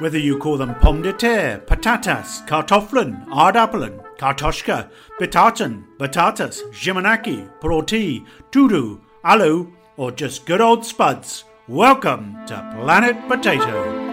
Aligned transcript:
Whether 0.00 0.18
you 0.18 0.38
call 0.38 0.56
them 0.56 0.74
pomme 0.76 1.02
de 1.02 1.12
terre, 1.12 1.58
patatas, 1.58 2.46
kartoffeln, 2.46 3.26
aardappelen, 3.28 4.00
kartoshka, 4.16 4.90
bitaten, 5.20 5.84
batatas, 5.98 6.62
jimanaki, 6.72 7.48
proti, 7.60 8.24
tudu, 8.52 9.00
alu, 9.24 9.72
or 9.96 10.12
just 10.12 10.46
good 10.46 10.60
old 10.60 10.86
spuds, 10.86 11.44
welcome 11.66 12.36
to 12.46 12.54
Planet 12.80 13.16
Potato. 13.26 14.07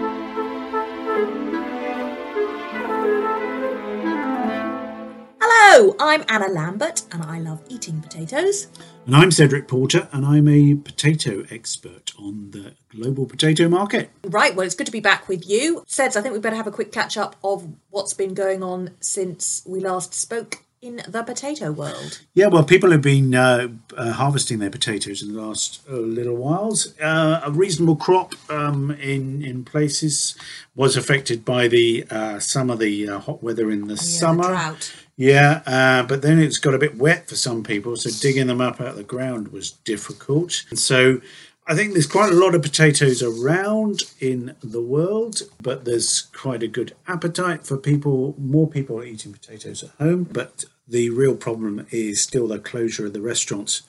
Hello, 5.76 5.94
I'm 6.00 6.24
Anna 6.26 6.48
Lambert 6.48 7.02
and 7.12 7.22
I 7.22 7.38
love 7.38 7.62
eating 7.68 8.00
potatoes. 8.00 8.68
And 9.04 9.14
I'm 9.14 9.30
Cedric 9.30 9.68
Porter, 9.68 10.08
and 10.10 10.24
I'm 10.24 10.48
a 10.48 10.74
potato 10.74 11.44
expert 11.50 12.14
on 12.18 12.50
the 12.52 12.72
global 12.88 13.26
potato 13.26 13.68
market. 13.68 14.08
Right, 14.24 14.56
well, 14.56 14.64
it's 14.64 14.74
good 14.74 14.86
to 14.86 14.90
be 14.92 15.00
back 15.00 15.28
with 15.28 15.46
you. 15.46 15.84
Seds, 15.86 16.16
I 16.16 16.22
think 16.22 16.32
we 16.32 16.40
better 16.40 16.56
have 16.56 16.66
a 16.66 16.70
quick 16.70 16.92
catch 16.92 17.18
up 17.18 17.36
of 17.44 17.68
what's 17.90 18.14
been 18.14 18.32
going 18.32 18.62
on 18.62 18.92
since 19.00 19.62
we 19.66 19.80
last 19.80 20.14
spoke 20.14 20.62
in 20.86 21.02
the 21.08 21.22
potato 21.22 21.72
world. 21.72 22.20
Yeah, 22.34 22.46
well, 22.46 22.64
people 22.64 22.90
have 22.92 23.02
been 23.02 23.34
uh, 23.34 23.68
uh, 23.96 24.12
harvesting 24.12 24.58
their 24.60 24.70
potatoes 24.70 25.22
in 25.22 25.34
the 25.34 25.40
last 25.40 25.80
uh, 25.90 25.96
little 25.96 26.36
whiles. 26.36 26.94
Uh, 27.00 27.40
a 27.44 27.50
reasonable 27.50 27.96
crop 27.96 28.34
um, 28.50 28.90
in 28.92 29.42
in 29.42 29.64
places 29.64 30.36
was 30.74 30.96
affected 30.96 31.44
by 31.44 31.68
the 31.68 32.04
uh, 32.10 32.38
some 32.38 32.70
of 32.70 32.78
the 32.78 33.08
uh, 33.08 33.18
hot 33.18 33.42
weather 33.42 33.70
in 33.70 33.88
the 33.88 33.94
Yeah, 33.94 34.20
summer. 34.20 34.42
The 34.44 34.48
drought. 34.48 34.92
Yeah, 35.18 35.62
uh, 35.66 36.02
but 36.02 36.20
then 36.20 36.38
it's 36.38 36.58
got 36.58 36.74
a 36.74 36.78
bit 36.78 36.96
wet 36.98 37.28
for 37.28 37.36
some 37.36 37.62
people, 37.64 37.96
so 37.96 38.10
digging 38.20 38.48
them 38.48 38.60
up 38.60 38.80
out 38.80 38.88
of 38.88 38.96
the 38.96 39.02
ground 39.02 39.48
was 39.48 39.70
difficult. 39.70 40.64
And 40.68 40.78
so 40.78 41.22
I 41.66 41.74
think 41.74 41.94
there's 41.94 42.06
quite 42.06 42.30
a 42.30 42.36
lot 42.36 42.54
of 42.54 42.60
potatoes 42.62 43.22
around 43.22 44.02
in 44.20 44.54
the 44.62 44.82
world, 44.82 45.40
but 45.60 45.86
there's 45.86 46.20
quite 46.34 46.62
a 46.62 46.68
good 46.68 46.94
appetite 47.08 47.64
for 47.66 47.78
people. 47.78 48.34
More 48.38 48.68
people 48.68 49.00
are 49.00 49.04
eating 49.04 49.32
potatoes 49.32 49.82
at 49.82 49.90
home, 49.98 50.24
but 50.24 50.66
the 50.86 51.10
real 51.10 51.36
problem 51.36 51.86
is 51.90 52.20
still 52.20 52.48
the 52.48 52.58
closure 52.58 53.06
of 53.06 53.12
the 53.12 53.20
restaurants 53.20 53.82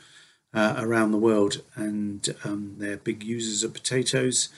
uh, 0.53 0.75
around 0.77 1.11
the 1.11 1.17
world, 1.17 1.61
and 1.75 2.35
um, 2.43 2.75
they're 2.77 2.97
big 2.97 3.23
users 3.23 3.63
of 3.63 3.73
potatoes. 3.73 4.49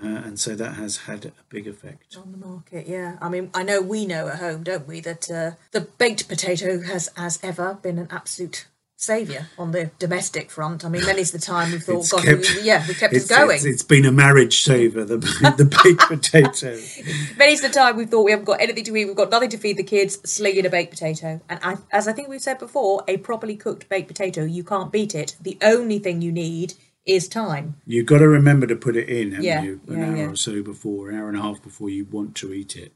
Uh, 0.00 0.06
and 0.06 0.38
so 0.38 0.54
that 0.54 0.74
has 0.74 0.98
had 0.98 1.24
a 1.26 1.32
big 1.48 1.66
effect. 1.66 2.16
On 2.16 2.30
the 2.30 2.38
market, 2.38 2.86
yeah. 2.86 3.16
I 3.20 3.28
mean, 3.28 3.50
I 3.52 3.64
know 3.64 3.80
we 3.80 4.06
know 4.06 4.28
at 4.28 4.38
home, 4.38 4.62
don't 4.62 4.86
we, 4.86 5.00
that 5.00 5.28
uh, 5.28 5.50
the 5.72 5.80
baked 5.80 6.28
potato 6.28 6.82
has, 6.82 7.10
as 7.16 7.40
ever, 7.42 7.74
been 7.82 7.98
an 7.98 8.06
absolute 8.10 8.68
saviour 9.02 9.46
on 9.56 9.70
the 9.70 9.90
domestic 10.00 10.50
front. 10.50 10.84
I 10.84 10.88
mean, 10.88 11.06
many's 11.06 11.30
the 11.30 11.38
time 11.38 11.70
we've 11.70 11.82
thought, 11.84 12.10
God, 12.10 12.24
kept- 12.24 12.56
we, 12.56 12.62
yeah, 12.62 12.84
we 12.86 12.94
kept 12.94 13.14
us 13.14 13.28
going. 13.28 13.56
it's, 13.56 13.64
it's 13.64 13.82
been 13.84 14.04
a 14.04 14.10
marriage 14.12 14.60
saver, 14.62 15.04
the, 15.04 15.16
the 15.56 15.64
baked 15.84 16.00
potato. 16.08 16.76
Many's 17.38 17.62
the 17.62 17.68
time 17.68 17.96
we've 17.96 18.10
thought 18.10 18.24
we 18.24 18.32
haven't 18.32 18.44
got 18.46 18.60
anything 18.60 18.84
to 18.84 18.96
eat, 18.96 19.04
we've 19.06 19.16
got 19.16 19.30
nothing 19.30 19.50
to 19.50 19.56
feed 19.56 19.76
the 19.76 19.84
kids, 19.84 20.18
sling 20.28 20.56
in 20.56 20.66
a 20.66 20.70
baked 20.70 20.90
potato. 20.90 21.40
And 21.48 21.60
I, 21.62 21.76
as 21.92 22.08
I 22.08 22.12
think 22.12 22.28
we've 22.28 22.42
said 22.42 22.58
before, 22.58 23.04
a 23.06 23.18
properly 23.18 23.56
cooked 23.56 23.88
baked 23.88 24.08
potato, 24.08 24.42
you 24.44 24.64
can't 24.64 24.90
beat 24.92 25.14
it. 25.14 25.36
The 25.40 25.56
only 25.62 26.00
thing 26.00 26.20
you 26.20 26.32
need 26.32 26.74
is 27.06 27.28
time. 27.28 27.76
You've 27.86 28.06
got 28.06 28.18
to 28.18 28.28
remember 28.28 28.66
to 28.66 28.76
put 28.76 28.96
it 28.96 29.08
in, 29.08 29.30
haven't 29.30 29.44
Yeah, 29.44 29.62
you? 29.62 29.80
An 29.88 29.98
yeah, 29.98 30.06
hour 30.08 30.16
yeah. 30.16 30.24
or 30.30 30.36
so 30.36 30.60
before, 30.62 31.08
an 31.08 31.16
hour 31.16 31.28
and 31.28 31.38
a 31.38 31.42
half 31.42 31.62
before 31.62 31.88
you 31.88 32.04
want 32.04 32.34
to 32.36 32.52
eat 32.52 32.76
it. 32.76 32.92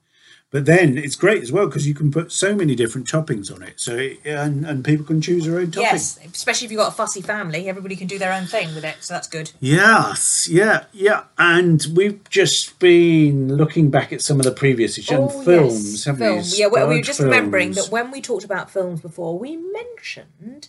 But 0.50 0.66
then 0.66 0.98
it's 0.98 1.16
great 1.16 1.42
as 1.42 1.50
well 1.50 1.66
because 1.66 1.88
you 1.88 1.94
can 1.94 2.10
put 2.10 2.30
so 2.30 2.54
many 2.54 2.74
different 2.74 3.06
toppings 3.06 3.50
on 3.54 3.62
it. 3.62 3.80
So 3.80 3.96
it, 3.96 4.18
and 4.26 4.66
and 4.66 4.84
people 4.84 5.06
can 5.06 5.22
choose 5.22 5.46
their 5.46 5.58
own 5.58 5.70
topping. 5.70 5.84
Yes, 5.84 6.18
especially 6.30 6.66
if 6.66 6.70
you've 6.72 6.78
got 6.78 6.92
a 6.92 6.94
fussy 6.94 7.22
family, 7.22 7.70
everybody 7.70 7.96
can 7.96 8.06
do 8.06 8.18
their 8.18 8.34
own 8.34 8.44
thing 8.44 8.74
with 8.74 8.84
it, 8.84 8.96
so 9.00 9.14
that's 9.14 9.28
good. 9.28 9.52
Yes, 9.60 10.48
yeah, 10.50 10.84
yeah. 10.92 11.24
And 11.38 11.86
we've 11.96 12.22
just 12.28 12.78
been 12.78 13.56
looking 13.56 13.90
back 13.90 14.12
at 14.12 14.20
some 14.20 14.38
of 14.38 14.44
the 14.44 14.52
previous 14.52 14.98
Oh, 15.10 15.28
films, 15.28 15.92
yes, 15.92 16.04
haven't 16.04 16.20
film. 16.20 16.36
we? 16.36 16.42
Yeah, 16.58 16.66
well, 16.66 16.86
we 16.86 16.96
were 16.96 17.02
just 17.02 17.20
remembering 17.20 17.72
that 17.72 17.88
when 17.90 18.10
we 18.10 18.20
talked 18.20 18.44
about 18.44 18.70
films 18.70 19.00
before, 19.00 19.38
we 19.38 19.56
mentioned 19.56 20.68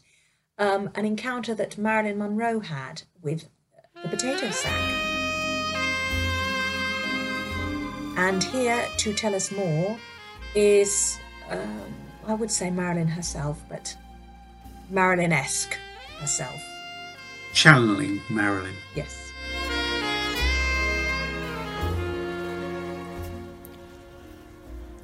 um, 0.58 0.92
an 0.96 1.06
encounter 1.06 1.54
that 1.56 1.78
Marilyn 1.78 2.20
Monroe 2.20 2.62
had 2.62 3.04
with 3.22 3.50
the 4.02 4.08
potato 4.08 4.50
sack. 4.52 5.43
And 8.16 8.44
here 8.44 8.86
to 8.98 9.14
tell 9.14 9.34
us 9.34 9.52
more 9.52 9.98
is, 10.56 11.18
um, 11.50 11.82
I 12.28 12.34
would 12.36 12.52
say 12.52 12.70
Marilyn 12.70 13.08
herself, 13.08 13.62
but 13.70 13.96
Marilyn 14.90 15.32
esque 15.32 15.78
herself. 16.20 16.62
channeling 17.54 18.22
Marilyn. 18.30 18.76
Yes. 18.96 19.32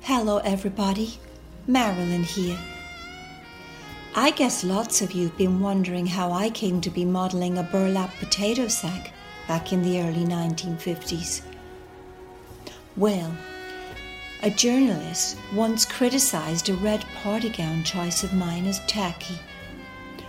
Hello, 0.02 0.38
everybody. 0.40 1.20
Marilyn 1.68 2.24
here. 2.24 2.58
I 4.16 4.31
guess 4.31 4.64
lots 4.64 5.02
of 5.02 5.12
you've 5.12 5.38
been 5.38 5.59
wondering 5.59 6.08
how 6.08 6.31
I 6.31 6.50
came 6.50 6.81
to 6.81 6.90
be 6.90 7.06
modelling 7.06 7.58
a 7.58 7.64
burlap 7.64 8.12
potato 8.18 8.68
sack 8.68 9.14
back 9.47 9.72
in 9.72 9.84
the 9.84 10.02
early 10.02 10.26
1950s. 10.26 11.44
Well, 13.00 13.34
a 14.44 14.50
journalist 14.50 15.38
once 15.54 15.86
criticised 15.86 16.68
a 16.68 16.74
red 16.74 17.06
party 17.24 17.48
gown 17.48 17.86
choice 17.86 18.26
of 18.26 18.34
mine 18.34 18.66
as 18.66 18.86
tacky 18.88 19.40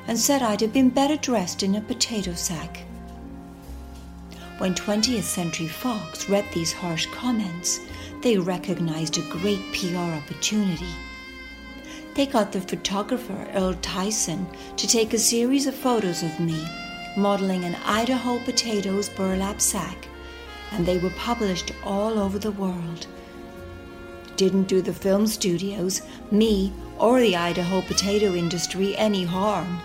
and 0.07 0.17
said 0.17 0.41
I'd 0.41 0.61
have 0.61 0.73
been 0.73 0.89
better 0.89 1.17
dressed 1.17 1.65
in 1.65 1.75
a 1.75 1.81
potato 1.81 2.33
sack. 2.35 2.85
When 4.59 4.77
20th 4.77 5.25
Century 5.25 5.67
Fox 5.67 6.29
read 6.29 6.45
these 6.55 6.73
harsh 6.73 7.07
comments, 7.07 7.81
they 8.23 8.39
recognized 8.39 9.19
a 9.19 9.29
great 9.29 9.73
PR 9.73 9.97
opportunity. 9.97 10.95
They 12.15 12.27
got 12.27 12.53
the 12.53 12.61
photographer 12.61 13.49
Earl 13.53 13.75
Theisen 13.83 14.47
to 14.77 14.87
take 14.87 15.13
a 15.13 15.19
series 15.19 15.67
of 15.67 15.75
photos 15.75 16.23
of 16.23 16.39
me 16.39 16.65
modeling 17.17 17.65
an 17.65 17.75
Idaho 17.85 18.39
potatoes 18.45 19.09
burlap 19.09 19.61
sack, 19.61 20.07
and 20.73 20.87
they 20.87 20.99
were 20.99 21.11
published 21.11 21.73
all 21.85 22.19
over 22.19 22.39
the 22.39 22.53
world. 22.53 23.07
Didn't 24.37 24.69
do 24.69 24.81
the 24.81 24.95
film 24.95 25.27
studios, 25.27 26.03
me, 26.31 26.73
or 26.99 27.21
the 27.21 27.37
Idaho 27.37 27.83
potato 27.83 28.35
industry 28.35 28.97
any 28.97 29.25
harm. 29.25 29.81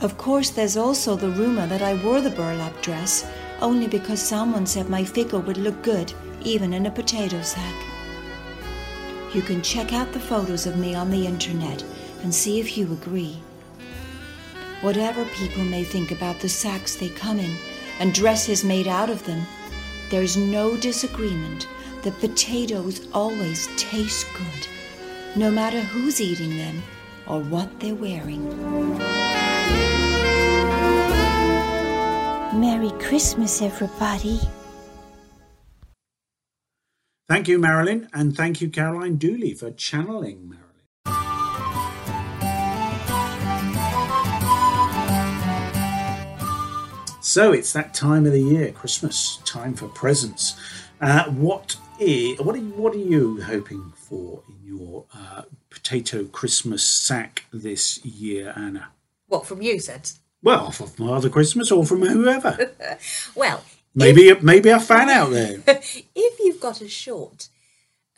Of 0.00 0.16
course, 0.16 0.50
there's 0.50 0.76
also 0.76 1.14
the 1.14 1.30
rumour 1.30 1.66
that 1.66 1.82
I 1.82 1.94
wore 1.94 2.20
the 2.20 2.30
burlap 2.30 2.80
dress 2.82 3.26
only 3.60 3.86
because 3.86 4.20
someone 4.20 4.66
said 4.66 4.88
my 4.88 5.04
figure 5.04 5.38
would 5.40 5.58
look 5.58 5.82
good 5.82 6.12
even 6.42 6.72
in 6.72 6.86
a 6.86 6.90
potato 6.90 7.42
sack. 7.42 7.74
You 9.34 9.42
can 9.42 9.62
check 9.62 9.92
out 9.92 10.12
the 10.12 10.20
photos 10.20 10.66
of 10.66 10.78
me 10.78 10.94
on 10.94 11.10
the 11.10 11.26
internet 11.26 11.84
and 12.22 12.34
see 12.34 12.58
if 12.58 12.76
you 12.76 12.92
agree. 12.92 13.38
Whatever 14.80 15.24
people 15.26 15.64
may 15.64 15.84
think 15.84 16.10
about 16.10 16.40
the 16.40 16.48
sacks 16.48 16.96
they 16.96 17.10
come 17.10 17.38
in 17.38 17.54
and 18.00 18.12
dresses 18.14 18.64
made 18.64 18.88
out 18.88 19.10
of 19.10 19.24
them, 19.24 19.46
there's 20.08 20.36
no 20.36 20.76
disagreement 20.76 21.68
that 22.02 22.18
potatoes 22.18 23.06
always 23.12 23.68
taste 23.76 24.26
good, 24.34 24.66
no 25.36 25.50
matter 25.50 25.80
who's 25.80 26.20
eating 26.20 26.56
them 26.56 26.82
or 27.26 27.40
what 27.40 27.78
they're 27.78 27.94
wearing. 27.94 28.48
Merry 32.58 32.90
Christmas, 32.98 33.62
everybody. 33.62 34.40
Thank 37.28 37.46
you, 37.46 37.60
Marilyn, 37.60 38.08
and 38.12 38.36
thank 38.36 38.60
you, 38.60 38.68
Caroline 38.68 39.16
Dooley, 39.16 39.54
for 39.54 39.70
channeling 39.70 40.48
Marilyn. 40.48 40.69
So 47.30 47.52
it's 47.52 47.72
that 47.74 47.94
time 47.94 48.26
of 48.26 48.32
the 48.32 48.42
year, 48.42 48.72
Christmas 48.72 49.38
time 49.44 49.74
for 49.74 49.86
presents. 49.86 50.56
Uh, 51.00 51.30
what 51.30 51.76
what 52.00 52.56
are 52.56 52.58
you, 52.58 52.72
what 52.74 52.92
are 52.92 52.98
you 52.98 53.40
hoping 53.42 53.92
for 53.94 54.42
in 54.48 54.56
your 54.66 55.04
uh, 55.14 55.42
potato 55.70 56.24
Christmas 56.24 56.84
sack 56.84 57.44
this 57.52 58.04
year, 58.04 58.52
Anna? 58.56 58.88
What 59.28 59.46
from 59.46 59.62
you, 59.62 59.78
said? 59.78 60.10
Well, 60.42 60.72
for 60.72 60.88
Father 60.88 61.28
Christmas 61.28 61.70
or 61.70 61.86
from 61.86 62.00
whoever. 62.04 62.72
Well, 63.36 63.62
Maybe 63.94 64.34
maybe 64.40 64.70
a 64.70 64.80
fan 64.80 65.08
out 65.08 65.30
there. 65.30 65.62
if 65.68 66.40
you've 66.40 66.60
got 66.60 66.80
a 66.80 66.88
short 66.88 67.48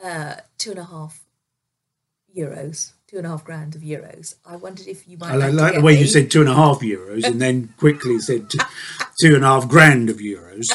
uh, 0.02 0.36
two 0.56 0.70
and 0.70 0.78
a 0.78 0.84
half 0.84 1.20
euros, 2.34 2.92
two 3.12 3.18
and 3.18 3.26
a 3.26 3.30
half 3.30 3.44
grand 3.44 3.74
of 3.74 3.82
euros, 3.82 4.36
I 4.46 4.56
wondered 4.56 4.86
if 4.86 5.06
you 5.06 5.18
might 5.18 5.32
I 5.32 5.36
like, 5.36 5.52
like, 5.52 5.74
the 5.74 5.82
way 5.82 5.94
me- 5.94 6.00
you 6.00 6.06
said 6.06 6.30
two 6.30 6.40
and 6.40 6.48
a 6.48 6.54
half 6.54 6.80
euros 6.80 7.24
and 7.24 7.42
then 7.42 7.74
quickly 7.76 8.18
said 8.18 8.48
two, 8.48 8.58
two 9.20 9.34
and 9.34 9.44
a 9.44 9.48
half 9.48 9.68
grand 9.68 10.08
of 10.08 10.16
euros. 10.16 10.72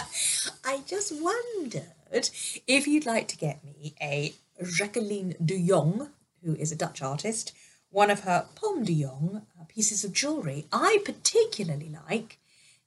I 0.63 0.81
just 0.85 1.13
wondered 1.19 2.29
if 2.67 2.85
you'd 2.85 3.07
like 3.07 3.27
to 3.29 3.37
get 3.37 3.63
me 3.65 3.95
a 3.99 4.35
Jacqueline 4.63 5.33
de 5.43 5.67
Jong, 5.67 6.09
who 6.43 6.53
is 6.55 6.71
a 6.71 6.75
Dutch 6.75 7.01
artist, 7.01 7.53
one 7.89 8.11
of 8.11 8.19
her 8.19 8.45
Pomme 8.53 8.83
de 8.83 9.01
Jong 9.01 9.41
uh, 9.59 9.63
pieces 9.67 10.03
of 10.03 10.13
jewellery. 10.13 10.67
I 10.71 10.99
particularly 11.03 11.91
like 12.07 12.37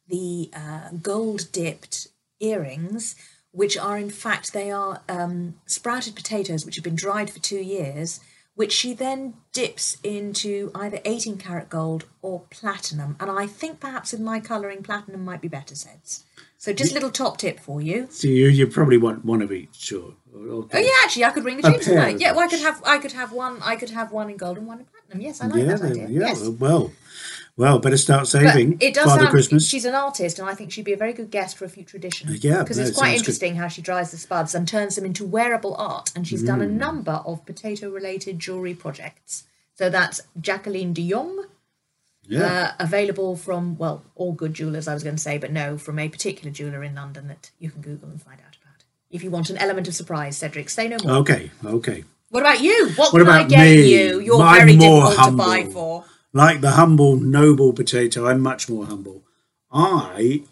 the 0.06 0.50
uh, 0.54 0.90
gold 1.02 1.50
dipped 1.50 2.06
earrings, 2.38 3.16
which 3.50 3.76
are 3.76 3.98
in 3.98 4.10
fact 4.10 4.52
they 4.52 4.70
are 4.70 5.02
um, 5.08 5.54
sprouted 5.66 6.14
potatoes 6.14 6.64
which 6.64 6.76
have 6.76 6.84
been 6.84 6.94
dried 6.94 7.30
for 7.30 7.40
two 7.40 7.60
years, 7.60 8.20
which 8.54 8.72
she 8.72 8.92
then 8.92 9.34
dips 9.52 9.96
into 10.02 10.70
either 10.74 10.98
18 11.04 11.38
karat 11.38 11.68
gold 11.68 12.04
or 12.22 12.42
platinum. 12.50 13.16
And 13.18 13.30
I 13.30 13.46
think 13.46 13.80
perhaps 13.80 14.12
with 14.12 14.20
my 14.20 14.40
colouring, 14.40 14.82
platinum 14.82 15.24
might 15.24 15.40
be 15.40 15.48
better 15.48 15.74
sets. 15.74 16.24
So 16.58 16.74
just 16.74 16.90
a 16.90 16.94
little 16.94 17.10
top 17.10 17.38
tip 17.38 17.58
for 17.58 17.80
you. 17.80 18.08
So 18.10 18.28
you, 18.28 18.48
you 18.48 18.66
probably 18.66 18.98
want 18.98 19.24
one 19.24 19.40
of 19.40 19.50
each, 19.50 19.76
sure. 19.76 20.14
Oh 20.34 20.68
yeah, 20.74 20.88
actually, 21.02 21.24
I 21.24 21.30
could 21.30 21.44
ring 21.44 21.60
the 21.60 21.68
A 21.68 21.72
jeans 21.72 21.84
tonight. 21.86 22.20
Yeah, 22.20 22.32
well, 22.32 22.40
I 22.40 22.48
could 22.48 22.60
have 22.60 22.82
I 22.84 22.98
could 22.98 23.12
have 23.12 23.32
one 23.32 23.58
I 23.62 23.76
could 23.76 23.90
have 23.90 24.12
one 24.12 24.30
in 24.30 24.36
gold 24.36 24.58
and 24.58 24.66
one 24.66 24.80
in 24.80 24.84
platinum. 24.84 25.20
Yes, 25.20 25.40
I 25.40 25.46
like 25.46 25.62
yeah, 25.62 25.74
that 25.74 25.82
idea. 25.82 26.08
yeah. 26.08 26.20
Yes. 26.20 26.46
Well, 26.48 26.92
well, 27.60 27.78
better 27.78 27.96
start 27.96 28.22
But 28.22 28.28
saving. 28.28 28.78
it 28.80 28.94
does 28.94 29.04
Father 29.06 29.20
sound, 29.22 29.30
Christmas. 29.30 29.68
She's 29.68 29.84
an 29.84 29.94
artist, 29.94 30.38
and 30.38 30.48
I 30.48 30.54
think 30.54 30.72
she'd 30.72 30.84
be 30.84 30.92
a 30.92 30.96
very 30.96 31.12
good 31.12 31.30
guest 31.30 31.56
for 31.56 31.64
a 31.64 31.68
future 31.68 31.96
edition. 31.96 32.28
yeah, 32.40 32.62
because 32.62 32.78
no, 32.78 32.84
it's 32.84 32.96
quite 32.96 33.08
sounds 33.08 33.12
good. 33.12 33.18
interesting 33.28 33.56
how 33.56 33.68
she 33.68 33.82
dries 33.82 34.10
the 34.10 34.16
spuds 34.18 34.54
and 34.54 34.66
turns 34.66 34.96
them 34.96 35.04
into 35.04 35.24
wearable 35.24 35.74
art. 35.76 36.10
And 36.16 36.26
she's 36.26 36.42
Mm. 36.42 36.46
done 36.46 36.62
a 36.62 36.66
number 36.66 37.16
of 37.24 37.44
potato-related 37.46 38.38
jewelry 38.38 38.74
projects. 38.74 39.44
So 39.74 39.88
that's 39.90 40.20
Jacqueline 40.40 40.92
de 40.92 41.08
Jong, 41.10 41.44
yeah. 42.26 42.42
uh, 42.42 42.72
available 42.84 43.36
from 43.36 43.76
well, 43.78 44.02
all 44.14 44.32
good 44.32 44.54
jewelers. 44.54 44.86
I 44.88 44.94
was 44.94 45.02
going 45.02 45.16
to 45.16 45.22
say, 45.22 45.38
but 45.38 45.52
no, 45.52 45.78
from 45.78 45.98
a 45.98 46.08
particular 46.08 46.50
jeweler 46.50 46.82
in 46.84 46.94
London 46.94 47.28
that 47.28 47.50
you 47.58 47.70
can 47.70 47.80
Google 47.82 48.08
and 48.10 48.20
find 48.22 48.40
out 48.40 48.56
about. 48.62 48.84
If 49.10 49.22
you 49.24 49.30
want 49.30 49.50
an 49.50 49.56
element 49.58 49.88
of 49.88 49.94
surprise, 49.94 50.36
Cedric, 50.36 50.70
say 50.70 50.88
no 50.88 50.96
more. 51.04 51.16
okay, 51.22 51.50
okay. 51.64 52.04
What 52.30 52.40
about 52.44 52.60
you? 52.60 52.90
What, 52.96 53.12
What 53.12 53.18
can 53.20 53.28
I 53.28 53.38
about 53.40 53.50
get 53.50 53.64
me? 53.64 53.92
you? 53.92 54.20
You're 54.20 54.40
I'm 54.42 54.58
very 54.66 54.76
more 54.76 55.06
difficult 55.08 55.30
to 55.30 55.36
buy 55.36 55.56
humble. 55.62 55.72
for. 55.72 56.04
Like 56.32 56.60
the 56.60 56.72
humble, 56.72 57.16
noble 57.16 57.72
potato, 57.72 58.26
I'm 58.26 58.40
much 58.40 58.68
more 58.68 58.86
humble. 58.86 59.22
I 59.72 60.42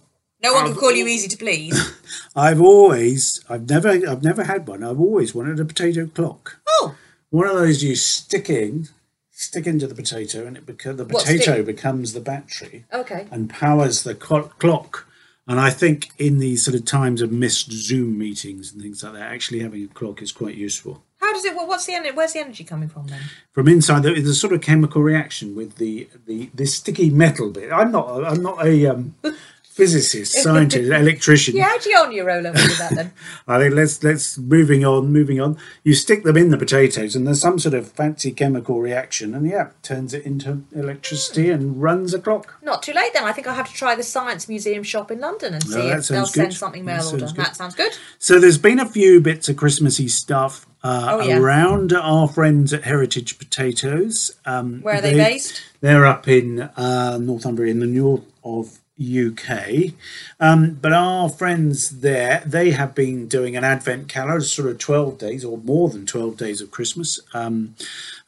No 0.42 0.52
one 0.52 0.66
can 0.66 0.74
call 0.74 0.92
you 0.92 1.06
easy 1.06 1.28
to 1.28 1.36
please. 1.36 1.92
I've 2.36 2.60
always, 2.60 3.44
I've 3.48 3.68
never, 3.68 3.88
I've 3.90 4.22
never 4.22 4.44
had 4.44 4.66
one. 4.66 4.82
I've 4.82 5.00
always 5.00 5.34
wanted 5.34 5.60
a 5.60 5.64
potato 5.64 6.06
clock. 6.06 6.58
oh, 6.68 6.96
One 7.30 7.46
of 7.46 7.54
those 7.54 7.82
you 7.82 7.94
stick 7.94 8.50
in, 8.50 8.88
stick 9.30 9.66
into 9.66 9.86
the 9.86 9.94
potato, 9.94 10.46
and 10.46 10.56
it 10.56 10.66
beca- 10.66 10.96
the 10.96 11.04
What, 11.04 11.24
potato 11.24 11.52
stick- 11.54 11.66
becomes 11.66 12.12
the 12.12 12.20
battery 12.20 12.84
okay. 12.92 13.26
and 13.30 13.48
powers 13.50 14.02
the 14.02 14.14
clo- 14.14 14.50
clock. 14.58 15.06
And 15.46 15.58
I 15.60 15.70
think 15.70 16.08
in 16.18 16.38
these 16.38 16.64
sort 16.64 16.74
of 16.74 16.84
times 16.84 17.22
of 17.22 17.32
missed 17.32 17.72
Zoom 17.72 18.18
meetings 18.18 18.72
and 18.72 18.82
things 18.82 19.02
like 19.02 19.14
that, 19.14 19.22
actually 19.22 19.60
having 19.60 19.82
a 19.84 19.88
clock 19.88 20.20
is 20.22 20.30
quite 20.32 20.56
useful. 20.56 21.02
How 21.20 21.32
does 21.32 21.44
it? 21.44 21.54
Well, 21.54 21.66
what's 21.66 21.86
the 21.86 21.94
energy? 21.94 22.14
Where's 22.14 22.32
the 22.32 22.40
energy 22.40 22.64
coming 22.64 22.88
from 22.88 23.08
then? 23.08 23.20
From 23.52 23.68
inside, 23.68 24.02
there 24.04 24.14
is 24.14 24.28
a 24.28 24.34
sort 24.34 24.52
of 24.52 24.60
chemical 24.60 25.02
reaction 25.02 25.56
with 25.56 25.76
the 25.76 26.08
the 26.26 26.50
this 26.54 26.74
sticky 26.74 27.10
metal 27.10 27.50
bit. 27.50 27.72
I'm 27.72 27.90
not, 27.92 28.24
I'm 28.24 28.42
not 28.42 28.64
a 28.64 28.86
um, 28.86 29.14
physicist, 29.78 30.32
scientists, 30.42 30.88
electricians. 30.90 31.56
Yeah, 31.56 31.68
how'd 31.68 31.84
you 31.86 31.92
get 31.92 32.06
on 32.06 32.12
your 32.12 32.30
over 32.30 32.50
with 32.52 32.78
that 32.78 32.94
then? 32.94 33.12
I 33.48 33.58
think 33.58 33.74
let's 33.74 34.02
let's 34.02 34.36
moving 34.36 34.84
on, 34.84 35.12
moving 35.12 35.40
on. 35.40 35.56
You 35.84 35.94
stick 35.94 36.24
them 36.24 36.36
in 36.36 36.50
the 36.50 36.58
potatoes, 36.58 37.14
and 37.16 37.26
there's 37.26 37.40
some 37.40 37.58
sort 37.58 37.74
of 37.74 37.90
fancy 37.92 38.32
chemical 38.32 38.80
reaction, 38.80 39.34
and 39.34 39.46
yeah, 39.48 39.70
turns 39.82 40.12
it 40.12 40.26
into 40.26 40.64
electricity 40.74 41.48
and 41.50 41.80
runs 41.80 42.12
a 42.12 42.20
clock. 42.20 42.54
Not 42.62 42.82
too 42.82 42.92
late 42.92 43.12
then. 43.14 43.24
I 43.24 43.32
think 43.32 43.46
I'll 43.46 43.54
have 43.54 43.68
to 43.70 43.74
try 43.74 43.94
the 43.94 44.02
Science 44.02 44.48
Museum 44.48 44.82
shop 44.82 45.10
in 45.10 45.20
London 45.20 45.54
and 45.54 45.62
see 45.62 45.74
that 45.74 46.00
if 46.00 46.08
they'll 46.08 46.26
sounds 46.26 46.34
send 46.34 46.54
something 46.54 46.84
That 46.84 46.92
mail 46.96 47.02
sounds 47.02 47.22
order. 47.22 47.26
good. 47.34 47.44
That 47.46 47.56
sounds 47.56 47.74
good. 47.74 47.92
So 48.18 48.38
there's 48.40 48.58
been 48.58 48.80
a 48.80 48.86
few 48.88 49.20
bits 49.20 49.48
of 49.48 49.56
Christmassy 49.56 50.08
stuff 50.08 50.66
uh, 50.82 51.06
Oh, 51.10 51.20
yeah. 51.20 51.38
around 51.38 51.92
our 51.92 52.26
friends 52.28 52.72
at 52.72 52.82
Heritage 52.84 53.38
Potatoes. 53.38 54.32
Um, 54.44 54.80
Where 54.82 54.96
are 54.96 55.00
they 55.00 55.14
based? 55.14 55.62
They're 55.80 56.06
up 56.06 56.26
in 56.28 56.60
uh, 56.60 57.18
Northumbria, 57.20 57.70
in 57.70 57.78
the 57.80 57.86
north 57.86 58.24
of 58.44 58.78
UK. 59.00 59.92
Um, 60.40 60.74
but 60.80 60.92
our 60.92 61.28
friends 61.28 62.00
there, 62.00 62.42
they 62.44 62.72
have 62.72 62.94
been 62.94 63.28
doing 63.28 63.56
an 63.56 63.64
advent 63.64 64.08
calendar, 64.08 64.40
sort 64.44 64.68
of 64.68 64.78
12 64.78 65.18
days 65.18 65.44
or 65.44 65.58
more 65.58 65.88
than 65.88 66.04
12 66.06 66.36
days 66.36 66.60
of 66.60 66.70
Christmas 66.70 67.20
um, 67.34 67.74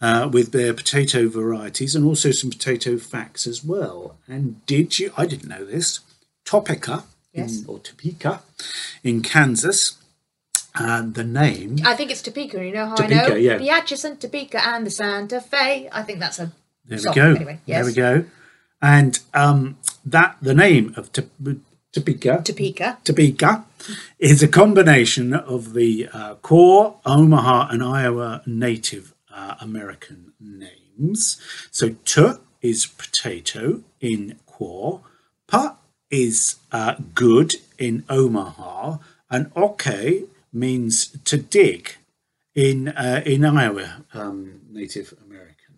uh, 0.01 0.29
with 0.33 0.53
their 0.53 0.73
potato 0.75 1.29
varieties 1.29 1.95
and 1.95 2.05
also 2.05 2.31
some 2.31 2.51
potato 2.51 2.97
facts 2.99 3.47
as 3.47 3.65
well. 3.65 4.17
And 4.29 4.65
did 4.67 4.99
you, 4.99 5.13
I 5.17 5.27
didn't 5.27 5.49
know 5.49 5.65
this, 5.65 6.01
Topeka, 6.45 7.05
Yes. 7.33 7.61
in, 7.61 7.67
or 7.69 7.79
Topeka 7.79 8.41
in 9.05 9.23
Kansas, 9.23 9.97
and 10.75 11.15
the 11.15 11.23
name 11.23 11.77
I 11.85 11.95
think 11.95 12.11
it's 12.11 12.23
Topeka. 12.23 12.65
You 12.65 12.73
know 12.73 12.87
how 12.87 12.93
I 12.95 12.97
Topeka, 12.97 13.29
know 13.31 13.35
yeah. 13.37 13.57
the 13.59 13.71
Atchison, 13.71 14.17
Topeka, 14.17 14.67
and 14.67 14.85
the 14.85 14.91
Santa 14.91 15.41
Fe. 15.41 15.89
I 15.93 16.03
think 16.03 16.19
that's 16.19 16.41
a 16.41 16.51
There 16.87 16.99
song. 16.99 17.13
we 17.15 17.21
go. 17.21 17.35
Anyway, 17.35 17.59
yes. 17.67 17.77
There 17.77 17.85
we 17.85 17.93
go. 18.23 18.25
And 18.83 19.19
um, 19.35 19.77
that 20.05 20.37
the 20.41 20.55
name 20.55 20.95
of 20.97 21.13
Top- 21.13 21.27
Topeka, 21.93 22.43
Topeka. 22.45 22.99
Topeka 23.03 23.65
is 24.19 24.43
a 24.43 24.49
combination 24.49 25.35
of 25.35 25.75
the 25.75 26.09
uh, 26.13 26.37
Kaw 26.37 26.95
Omaha 27.05 27.69
and 27.71 27.83
Iowa 27.83 28.43
Native 28.47 29.13
uh, 29.35 29.57
American 29.61 30.33
names. 30.39 31.41
So 31.73 31.97
T 32.05 32.35
is 32.63 32.87
potato 32.87 33.83
in 34.01 34.39
Kaw, 34.47 35.01
Pa 35.49 35.77
is 36.11 36.57
uh, 36.71 36.95
good 37.15 37.55
in 37.79 38.05
Omaha, 38.09 38.99
and 39.29 39.51
Oke 39.57 40.29
means 40.53 41.17
to 41.25 41.39
dig 41.39 41.97
in 42.55 42.89
uh, 42.89 43.23
in 43.27 43.45
Iowa 43.45 44.05
um, 44.15 44.61
Native 44.71 45.15
American. 45.27 45.75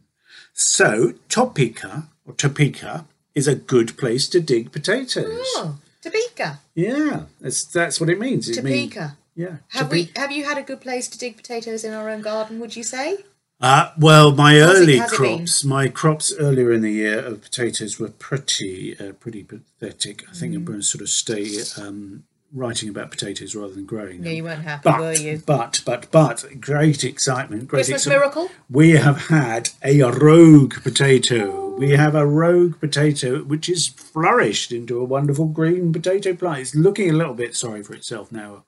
So 0.53 1.15
Topeka 1.29 2.09
or 2.27 2.35
Topeka 2.35 3.07
is 3.35 3.49
a 3.49 3.55
good 3.55 3.97
place 3.97 4.29
to 4.29 4.41
dig 4.41 4.73
potatoes. 4.73 5.27
Oh, 5.57 5.79
Topeka. 6.03 6.61
Yeah, 6.75 7.25
that's 7.41 7.65
that's 7.65 8.01
what 8.01 8.11
it 8.11 8.19
means. 8.19 8.49
It 8.49 8.63
mean- 8.65 8.89
Topeka. 8.91 9.17
yeah. 9.35 9.57
Have 9.69 9.83
Tope- 9.89 9.93
we? 9.93 10.11
Have 10.17 10.33
you 10.33 10.45
had 10.45 10.59
a 10.59 10.63
good 10.63 10.81
place 10.81 11.09
to 11.09 11.19
dig 11.19 11.37
potatoes 11.37 11.85
in 11.85 11.93
our 11.93 12.09
own 12.11 12.23
garden? 12.23 12.61
Would 12.61 12.77
you 12.77 12.83
say? 12.83 13.19
Uh, 13.61 13.93
well, 13.97 14.33
my 14.33 14.59
How's 14.59 14.81
early 14.81 14.99
it 14.99 15.09
crops, 15.09 15.63
my 15.65 15.87
crops 15.87 16.33
earlier 16.37 16.73
in 16.73 16.81
the 16.83 16.91
year 16.91 17.21
of 17.21 17.43
potatoes 17.43 17.97
were 18.01 18.09
pretty, 18.09 18.99
uh, 18.99 19.13
pretty 19.13 19.45
pathetic. 19.45 20.25
I 20.29 20.33
Mm. 20.33 20.37
think 20.37 20.55
I'm 20.57 20.65
going 20.65 20.81
to 20.81 20.85
sort 20.85 21.01
of 21.03 21.09
stay 21.09 21.49
um, 21.81 22.25
writing 22.55 22.89
about 22.89 23.11
potatoes 23.11 23.55
rather 23.55 23.75
than 23.75 23.87
growing 23.87 24.19
them. 24.19 24.27
Yeah, 24.27 24.33
you 24.33 24.45
weren't 24.45 24.63
happy, 24.63 24.83
but, 24.85 25.01
were 25.01 25.15
you? 25.15 25.43
but, 25.45 25.81
but, 25.85 26.11
but, 26.11 26.45
great 26.61 27.05
excitement, 27.05 27.69
great 27.69 27.79
Christmas 27.79 28.07
excitement. 28.07 28.35
miracle. 28.37 28.57
We 28.71 28.93
have 28.93 29.29
had 29.29 29.71
a 29.83 30.03
rogue 30.03 30.83
potato. 30.83 31.77
We 31.77 31.93
have 31.93 32.15
a 32.15 32.27
rogue 32.27 32.79
potato 32.79 33.43
which 33.43 33.69
is 33.69 33.89
flourished 33.89 34.73
into 34.73 35.01
a 35.01 35.05
wonderful 35.05 35.47
green 35.47 35.93
potato 35.93 36.35
plant. 36.35 36.61
It's 36.61 36.75
looking 36.75 37.11
a 37.11 37.15
little 37.15 37.35
bit 37.35 37.57
sorry 37.57 37.83
for 37.83 37.95
itself 37.95 38.31
now 38.31 38.65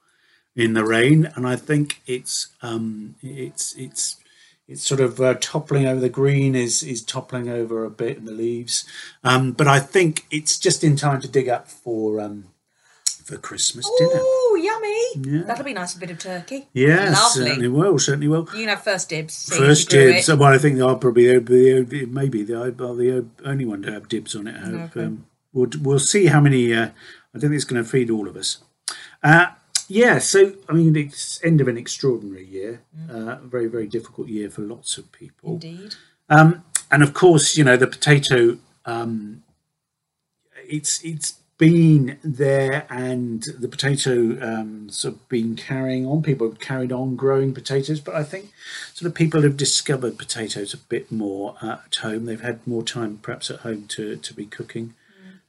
in 0.56 0.74
the 0.74 0.84
rain, 0.84 1.30
and 1.34 1.46
I 1.46 1.56
think 1.56 2.00
it's 2.06 2.48
um, 2.62 3.16
it's 3.22 3.74
it's 3.74 4.16
it's 4.66 4.82
sort 4.82 5.00
of 5.00 5.20
uh, 5.20 5.34
toppling 5.40 5.86
over. 5.86 6.00
The 6.00 6.08
green 6.08 6.54
is 6.54 6.82
is 6.82 7.02
toppling 7.02 7.48
over 7.48 7.84
a 7.84 7.90
bit 7.90 8.16
in 8.16 8.24
the 8.24 8.32
leaves, 8.32 8.84
um, 9.22 9.52
but 9.52 9.66
I 9.66 9.80
think 9.80 10.26
it's 10.30 10.58
just 10.58 10.84
in 10.84 10.96
time 10.96 11.20
to 11.22 11.28
dig 11.28 11.48
up 11.48 11.68
for 11.68 12.20
um, 12.20 12.44
for 13.24 13.38
Christmas 13.38 13.90
dinner. 13.98 14.20
Ooh, 14.20 14.58
yummy! 14.60 15.38
Yeah. 15.38 15.42
That'll 15.46 15.64
be 15.64 15.72
nice. 15.72 15.96
A 15.96 15.98
bit 15.98 16.10
of 16.10 16.18
turkey. 16.18 16.68
Yes, 16.74 17.12
lovely. 17.14 17.48
certainly 17.48 17.68
will, 17.68 17.98
certainly 17.98 18.28
will. 18.28 18.40
You 18.52 18.60
can 18.60 18.68
have 18.68 18.82
first 18.84 19.08
dibs. 19.08 19.34
see 19.34 19.54
if 19.54 19.60
First 19.60 19.90
grew 19.90 20.12
dibs. 20.12 20.28
it. 20.28 20.38
Well, 20.38 20.52
I 20.52 20.58
think 20.58 20.80
I'll 20.80 20.96
probably 20.96 21.38
be 21.40 21.80
the, 21.82 22.06
maybe 22.06 22.42
the, 22.42 22.54
I'll 22.56 22.94
the 22.94 23.26
only 23.44 23.64
one 23.64 23.82
to 23.82 23.92
have 23.92 24.08
dibs 24.08 24.36
on 24.36 24.46
it. 24.46 24.56
I 24.56 24.58
hope. 24.58 24.90
Okay. 24.96 25.06
Um, 25.06 25.26
we'll 25.52 25.70
we'll 25.80 25.98
see 25.98 26.26
how 26.26 26.40
many. 26.40 26.72
Uh, 26.74 26.88
I 27.34 27.38
don't 27.38 27.50
think 27.50 27.54
it's 27.54 27.64
going 27.64 27.82
to 27.82 27.88
feed 27.88 28.10
all 28.10 28.28
of 28.28 28.36
us. 28.36 28.58
Uh, 29.22 29.46
yeah. 29.88 30.18
So 30.18 30.52
I 30.68 30.72
mean, 30.74 30.94
it's 30.94 31.42
end 31.42 31.60
of 31.60 31.68
an 31.68 31.78
extraordinary 31.78 32.44
year. 32.44 32.82
Uh, 33.10 33.38
a 33.38 33.40
very 33.42 33.66
very 33.66 33.86
difficult 33.86 34.28
year 34.28 34.50
for 34.50 34.60
lots 34.62 34.98
of 34.98 35.10
people. 35.12 35.54
Indeed. 35.54 35.94
Um, 36.28 36.62
and 36.90 37.02
of 37.02 37.14
course, 37.14 37.56
you 37.56 37.64
know 37.64 37.76
the 37.78 37.86
potato. 37.86 38.58
Um, 38.84 39.42
it's 40.66 41.02
it's 41.04 41.38
been 41.58 42.18
there, 42.22 42.86
and 42.90 43.44
the 43.58 43.68
potato 43.68 44.12
um, 44.42 44.88
sort 44.90 45.14
of 45.14 45.28
been 45.28 45.56
carrying 45.56 46.06
on. 46.06 46.22
People 46.22 46.48
have 46.48 46.58
carried 46.58 46.92
on 46.92 47.16
growing 47.16 47.54
potatoes, 47.54 48.00
but 48.00 48.14
I 48.14 48.24
think 48.24 48.50
sort 48.92 49.08
of 49.08 49.14
people 49.14 49.42
have 49.42 49.56
discovered 49.56 50.18
potatoes 50.18 50.74
a 50.74 50.78
bit 50.78 51.12
more 51.12 51.56
at 51.62 51.94
home. 51.96 52.26
They've 52.26 52.40
had 52.40 52.66
more 52.66 52.82
time, 52.82 53.18
perhaps, 53.22 53.50
at 53.50 53.60
home 53.60 53.86
to 53.88 54.16
to 54.16 54.34
be 54.34 54.46
cooking. 54.46 54.94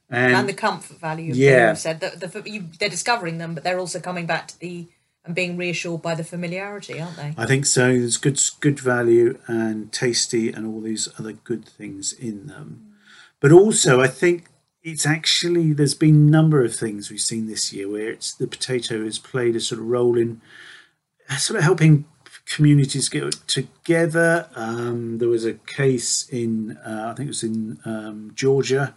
And, 0.08 0.36
and 0.36 0.48
the 0.48 0.54
comfort 0.54 1.00
value. 1.00 1.32
Of 1.32 1.36
Yeah. 1.36 1.70
you 1.70 1.76
said 1.76 1.98
that 2.00 2.20
the, 2.20 2.42
you, 2.48 2.66
they're 2.78 2.88
discovering 2.88 3.38
them, 3.38 3.54
but 3.54 3.64
they're 3.64 3.80
also 3.80 3.98
coming 3.98 4.26
back 4.26 4.48
to 4.48 4.60
the 4.60 4.86
and 5.24 5.34
being 5.34 5.56
reassured 5.56 6.02
by 6.02 6.14
the 6.14 6.22
familiarity, 6.22 7.00
aren't 7.00 7.16
they? 7.16 7.34
I 7.36 7.46
think 7.46 7.66
so. 7.66 7.88
There's 7.88 8.16
good 8.16 8.40
good 8.60 8.78
value 8.78 9.38
and 9.48 9.92
tasty 9.92 10.52
and 10.52 10.64
all 10.66 10.80
these 10.80 11.08
other 11.18 11.32
good 11.32 11.64
things 11.64 12.12
in 12.12 12.46
them. 12.46 12.94
But 13.40 13.50
also, 13.52 14.00
I 14.00 14.06
think 14.06 14.48
it's 14.86 15.04
actually 15.04 15.72
there's 15.72 15.94
been 15.94 16.14
a 16.14 16.30
number 16.30 16.64
of 16.64 16.74
things 16.74 17.10
we've 17.10 17.20
seen 17.20 17.48
this 17.48 17.72
year 17.72 17.88
where 17.88 18.08
it's 18.08 18.32
the 18.32 18.46
potato 18.46 19.02
has 19.02 19.18
played 19.18 19.56
a 19.56 19.60
sort 19.60 19.80
of 19.80 19.86
role 19.88 20.16
in 20.16 20.40
uh, 21.28 21.36
sort 21.36 21.58
of 21.58 21.64
helping 21.64 22.04
communities 22.46 23.08
get 23.08 23.32
together. 23.48 24.48
Um, 24.54 25.18
there 25.18 25.28
was 25.28 25.44
a 25.44 25.54
case 25.54 26.28
in 26.28 26.76
uh, 26.86 27.08
I 27.10 27.14
think 27.14 27.26
it 27.26 27.30
was 27.30 27.42
in 27.42 27.78
um, 27.84 28.30
Georgia 28.36 28.94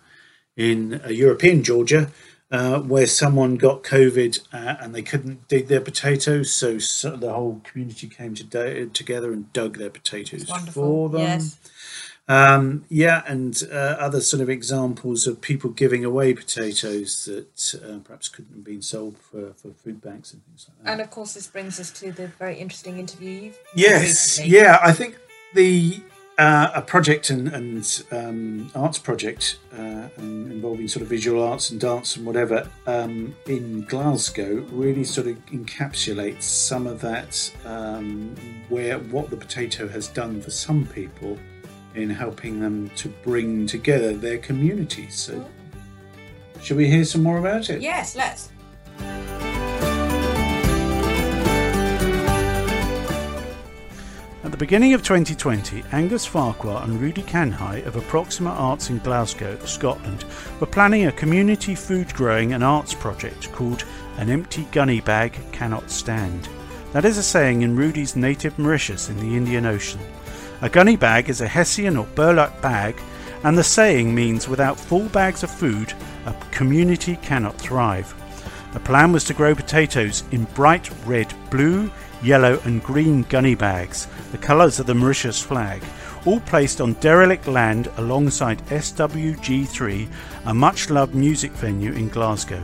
in 0.56 1.02
a 1.04 1.12
European 1.12 1.64
Georgia 1.64 2.12
uh, 2.52 2.82
where 2.82 3.08
someone 3.08 3.56
got 3.56 3.82
COVID 3.82 4.42
uh, 4.54 4.76
and 4.80 4.94
they 4.94 5.02
couldn't 5.02 5.48
dig 5.48 5.68
their 5.68 5.82
potatoes, 5.82 6.52
so, 6.52 6.78
so 6.78 7.16
the 7.16 7.34
whole 7.34 7.62
community 7.64 8.08
came 8.08 8.36
to 8.36 8.88
together 8.90 9.32
and 9.32 9.52
dug 9.54 9.78
their 9.78 9.90
potatoes 9.90 10.50
for 10.72 11.10
them. 11.10 11.22
Yes. 11.22 11.58
Um, 12.30 12.86
yeah, 12.90 13.24
and 13.26 13.60
uh, 13.72 13.98
other 14.00 14.22
sort 14.22 14.42
of 14.42 14.52
examples 14.52 15.26
of 15.26 15.42
people 15.42 15.72
giving 15.72 16.06
away 16.06 16.36
potatoes 16.36 17.26
that 17.26 17.82
uh, 17.84 17.98
perhaps 18.04 18.30
couldn't 18.30 18.54
have 18.54 18.64
been 18.64 18.84
sold 18.84 19.18
for, 19.18 19.54
for 19.54 19.72
food 19.72 20.00
banks 20.00 20.32
and 20.32 20.46
things 20.46 20.68
like 20.70 20.86
that. 20.86 20.92
And 20.92 21.02
of 21.02 21.10
course, 21.10 21.34
this 21.34 21.48
brings 21.48 21.80
us 21.80 21.90
to 22.00 22.12
the 22.12 22.28
very 22.28 22.56
interesting 22.56 23.00
interview 23.00 23.32
you've 23.32 23.60
Yes, 23.74 24.40
yeah, 24.46 24.78
I 24.84 24.94
think 24.94 25.18
the 25.56 26.00
uh, 26.38 26.72
a 26.76 26.82
project 26.84 27.32
and, 27.32 27.48
and 27.50 28.04
um, 28.12 28.72
arts 28.76 29.00
project 29.00 29.58
uh, 29.74 30.08
involving 30.20 30.88
sort 30.88 31.02
of 31.02 31.10
visual 31.10 31.44
arts 31.44 31.72
and 31.72 31.82
dance 31.82 32.16
and 32.16 32.26
whatever 32.26 32.70
um, 32.88 33.36
in 33.48 33.82
Glasgow 33.86 34.66
really 34.72 35.04
sort 35.04 35.28
of 35.28 35.36
encapsulates 35.48 36.44
some 36.44 36.88
of 36.88 37.02
that 37.02 37.52
um, 37.66 38.36
where 38.70 39.00
what 39.00 39.30
the 39.30 39.36
potato 39.36 39.88
has 39.88 40.08
done 40.08 40.42
for 40.42 40.52
some 40.52 40.86
people 40.86 41.38
in 41.96 42.10
helping 42.10 42.60
them 42.60 42.90
to 42.92 43.10
bring 43.24 43.66
together 43.68 44.14
their 44.14 44.38
communities. 44.38 45.16
So, 45.16 45.46
should 46.62 46.78
we 46.78 46.88
hear 46.88 47.06
some 47.06 47.24
more 47.24 47.38
about 47.38 47.70
it? 47.70 47.82
Yes, 47.82 48.16
let's. 48.16 48.50
At 54.42 54.52
the 54.52 54.58
beginning 54.58 54.94
of 54.94 55.04
2020, 55.04 55.84
Angus 55.92 56.26
Farquhar 56.26 56.84
and 56.84 57.00
Rudy 57.00 57.22
Kanhai 57.22 57.86
of 57.86 57.96
Approxima 57.96 58.50
Arts 58.50 58.90
in 58.90 58.98
Glasgow, 59.00 59.58
Scotland, 59.66 60.26
were 60.60 60.68
planning 60.68 61.06
a 61.06 61.12
community 61.12 61.76
food 61.76 62.14
growing 62.14 62.54
and 62.54 62.64
arts 62.64 62.94
project 62.94 63.52
called 63.52 63.86
An 64.18 64.30
Empty 64.30 64.68
Gunny 64.72 65.02
Bag 65.02 65.38
Cannot 65.52 65.92
Stand. 65.92 66.50
That 66.94 67.06
is 67.06 67.18
a 67.18 67.24
saying 67.24 67.62
in 67.62 67.76
Rudy's 67.76 68.16
native 68.16 68.58
Mauritius 68.58 69.10
in 69.10 69.18
the 69.18 69.38
Indian 69.38 69.68
Ocean. 69.68 70.00
A 70.62 70.70
gunny 70.70 70.98
bag 70.98 71.30
is 71.30 71.40
a 71.40 71.48
hessian 71.48 71.96
or 71.96 72.06
burlap 72.16 72.62
bag, 72.62 73.00
and 73.46 73.58
the 73.58 73.64
saying 73.64 74.14
means 74.14 74.50
without 74.50 74.78
full 74.78 75.08
bags 75.08 75.42
of 75.42 75.50
food, 75.50 75.94
a 76.26 76.34
community 76.52 77.16
cannot 77.22 77.58
thrive. 77.58 78.14
The 78.74 78.82
plan 78.82 79.14
was 79.14 79.24
to 79.26 79.34
grow 79.34 79.56
potatoes 79.56 80.24
in 80.32 80.44
bright 80.56 80.90
red, 81.06 81.34
blue, 81.50 81.90
yellow, 82.22 82.60
and 82.66 82.84
green 82.84 83.24
gunny 83.30 83.56
bags, 83.56 84.08
the 84.34 84.38
colours 84.38 84.82
of 84.82 84.86
the 84.86 84.94
Mauritius 84.94 85.42
flag, 85.42 85.82
all 86.26 86.42
placed 86.42 86.82
on 86.82 86.94
derelict 86.96 87.48
land 87.48 87.90
alongside 87.96 88.60
SWG3, 88.66 90.10
a 90.46 90.54
much 90.54 90.90
loved 90.90 91.16
music 91.16 91.52
venue 91.54 91.94
in 91.94 92.10
Glasgow. 92.10 92.62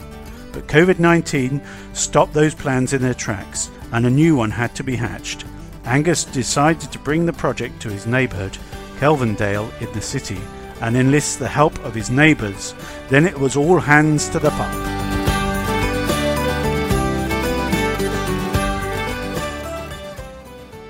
But 0.51 0.67
COVID 0.67 0.99
19 0.99 1.61
stopped 1.93 2.33
those 2.33 2.53
plans 2.53 2.91
in 2.91 3.01
their 3.01 3.13
tracks, 3.13 3.71
and 3.93 4.05
a 4.05 4.09
new 4.09 4.35
one 4.35 4.51
had 4.51 4.75
to 4.75 4.83
be 4.83 4.97
hatched. 4.97 5.45
Angus 5.85 6.23
decided 6.23 6.91
to 6.91 6.99
bring 6.99 7.27
the 7.27 7.33
project 7.33 7.79
to 7.83 7.89
his 7.89 8.07
neighbourhood, 8.07 8.57
Kelvindale, 8.97 9.69
in 9.81 9.91
the 9.93 10.01
city, 10.01 10.39
and 10.81 10.97
enlist 10.97 11.37
the 11.37 11.47
help 11.47 11.77
of 11.85 11.93
his 11.93 12.09
neighbours. 12.09 12.73
Then 13.07 13.25
it 13.25 13.37
was 13.37 13.55
all 13.55 13.79
hands 13.79 14.27
to 14.29 14.39
the 14.39 14.49
pump. 14.49 14.95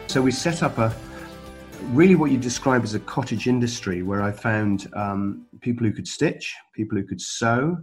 So 0.10 0.22
we 0.22 0.32
set 0.32 0.64
up 0.64 0.78
a 0.78 0.96
really 1.92 2.16
what 2.16 2.32
you 2.32 2.38
describe 2.38 2.84
as 2.84 2.94
a 2.94 3.00
cottage 3.02 3.48
industry 3.48 4.02
where 4.02 4.22
I 4.22 4.32
found 4.32 4.90
um, 4.96 5.46
people 5.60 5.86
who 5.86 5.92
could 5.92 6.08
stitch, 6.08 6.56
people 6.74 6.98
who 6.98 7.06
could 7.06 7.20
sew. 7.20 7.78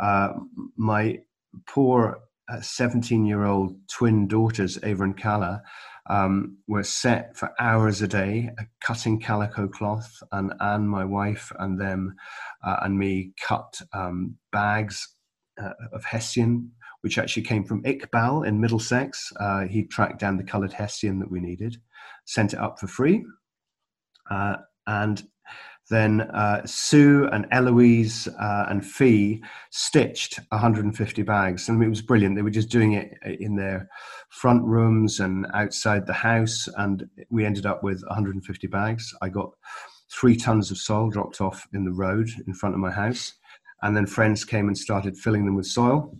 Uh, 0.00 0.30
my 0.76 1.18
poor 1.66 2.20
17 2.60 3.22
uh, 3.22 3.26
year 3.26 3.44
old 3.44 3.76
twin 3.88 4.26
daughters, 4.26 4.78
Ava 4.82 5.04
and 5.04 5.16
Kala, 5.16 5.62
um, 6.08 6.58
were 6.66 6.82
set 6.82 7.36
for 7.36 7.50
hours 7.58 8.02
a 8.02 8.08
day 8.08 8.50
cutting 8.80 9.20
calico 9.20 9.68
cloth, 9.68 10.22
and 10.32 10.52
Anne, 10.60 10.86
my 10.86 11.04
wife, 11.04 11.52
and 11.58 11.80
them 11.80 12.14
uh, 12.62 12.76
and 12.82 12.98
me 12.98 13.32
cut 13.40 13.80
um, 13.92 14.36
bags 14.52 15.16
uh, 15.60 15.72
of 15.92 16.04
Hessian 16.04 16.70
which 17.04 17.18
actually 17.18 17.42
came 17.42 17.62
from 17.62 17.82
Iqbal 17.82 18.48
in 18.48 18.62
Middlesex. 18.62 19.30
Uh, 19.38 19.66
he 19.66 19.84
tracked 19.84 20.18
down 20.18 20.38
the 20.38 20.42
coloured 20.42 20.72
Hessian 20.72 21.18
that 21.18 21.30
we 21.30 21.38
needed, 21.38 21.76
sent 22.24 22.54
it 22.54 22.58
up 22.58 22.80
for 22.80 22.86
free. 22.86 23.22
Uh, 24.30 24.56
and 24.86 25.22
then 25.90 26.22
uh, 26.22 26.64
Sue 26.64 27.28
and 27.32 27.46
Eloise 27.50 28.26
uh, 28.40 28.66
and 28.68 28.84
Fee 28.84 29.42
stitched 29.70 30.40
150 30.48 31.22
bags. 31.22 31.68
And 31.68 31.82
it 31.82 31.88
was 31.88 32.00
brilliant. 32.00 32.36
They 32.36 32.42
were 32.42 32.50
just 32.50 32.70
doing 32.70 32.94
it 32.94 33.14
in 33.40 33.56
their 33.56 33.88
front 34.30 34.64
rooms 34.64 35.20
and 35.20 35.46
outside 35.52 36.06
the 36.06 36.14
house. 36.14 36.68
And 36.78 37.08
we 37.28 37.44
ended 37.44 37.66
up 37.66 37.82
with 37.82 38.02
150 38.06 38.66
bags. 38.68 39.12
I 39.20 39.28
got 39.28 39.50
three 40.10 40.36
tons 40.36 40.70
of 40.70 40.78
soil 40.78 41.10
dropped 41.10 41.40
off 41.40 41.66
in 41.74 41.84
the 41.84 41.92
road 41.92 42.30
in 42.46 42.54
front 42.54 42.74
of 42.74 42.80
my 42.80 42.90
house. 42.90 43.34
And 43.82 43.94
then 43.94 44.06
friends 44.06 44.44
came 44.44 44.68
and 44.68 44.78
started 44.78 45.18
filling 45.18 45.44
them 45.44 45.54
with 45.54 45.66
soil. 45.66 46.16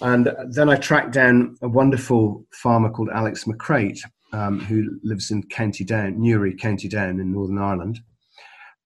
And 0.00 0.32
then 0.50 0.68
I 0.68 0.76
tracked 0.76 1.12
down 1.12 1.56
a 1.62 1.68
wonderful 1.68 2.44
farmer 2.52 2.90
called 2.90 3.10
Alex 3.12 3.44
McCrate, 3.44 3.98
um, 4.32 4.60
who 4.60 4.98
lives 5.02 5.30
in 5.30 5.42
County 5.44 5.84
Down, 5.84 6.20
Newry, 6.20 6.54
County 6.54 6.88
Down 6.88 7.20
in 7.20 7.32
Northern 7.32 7.58
Ireland. 7.58 8.00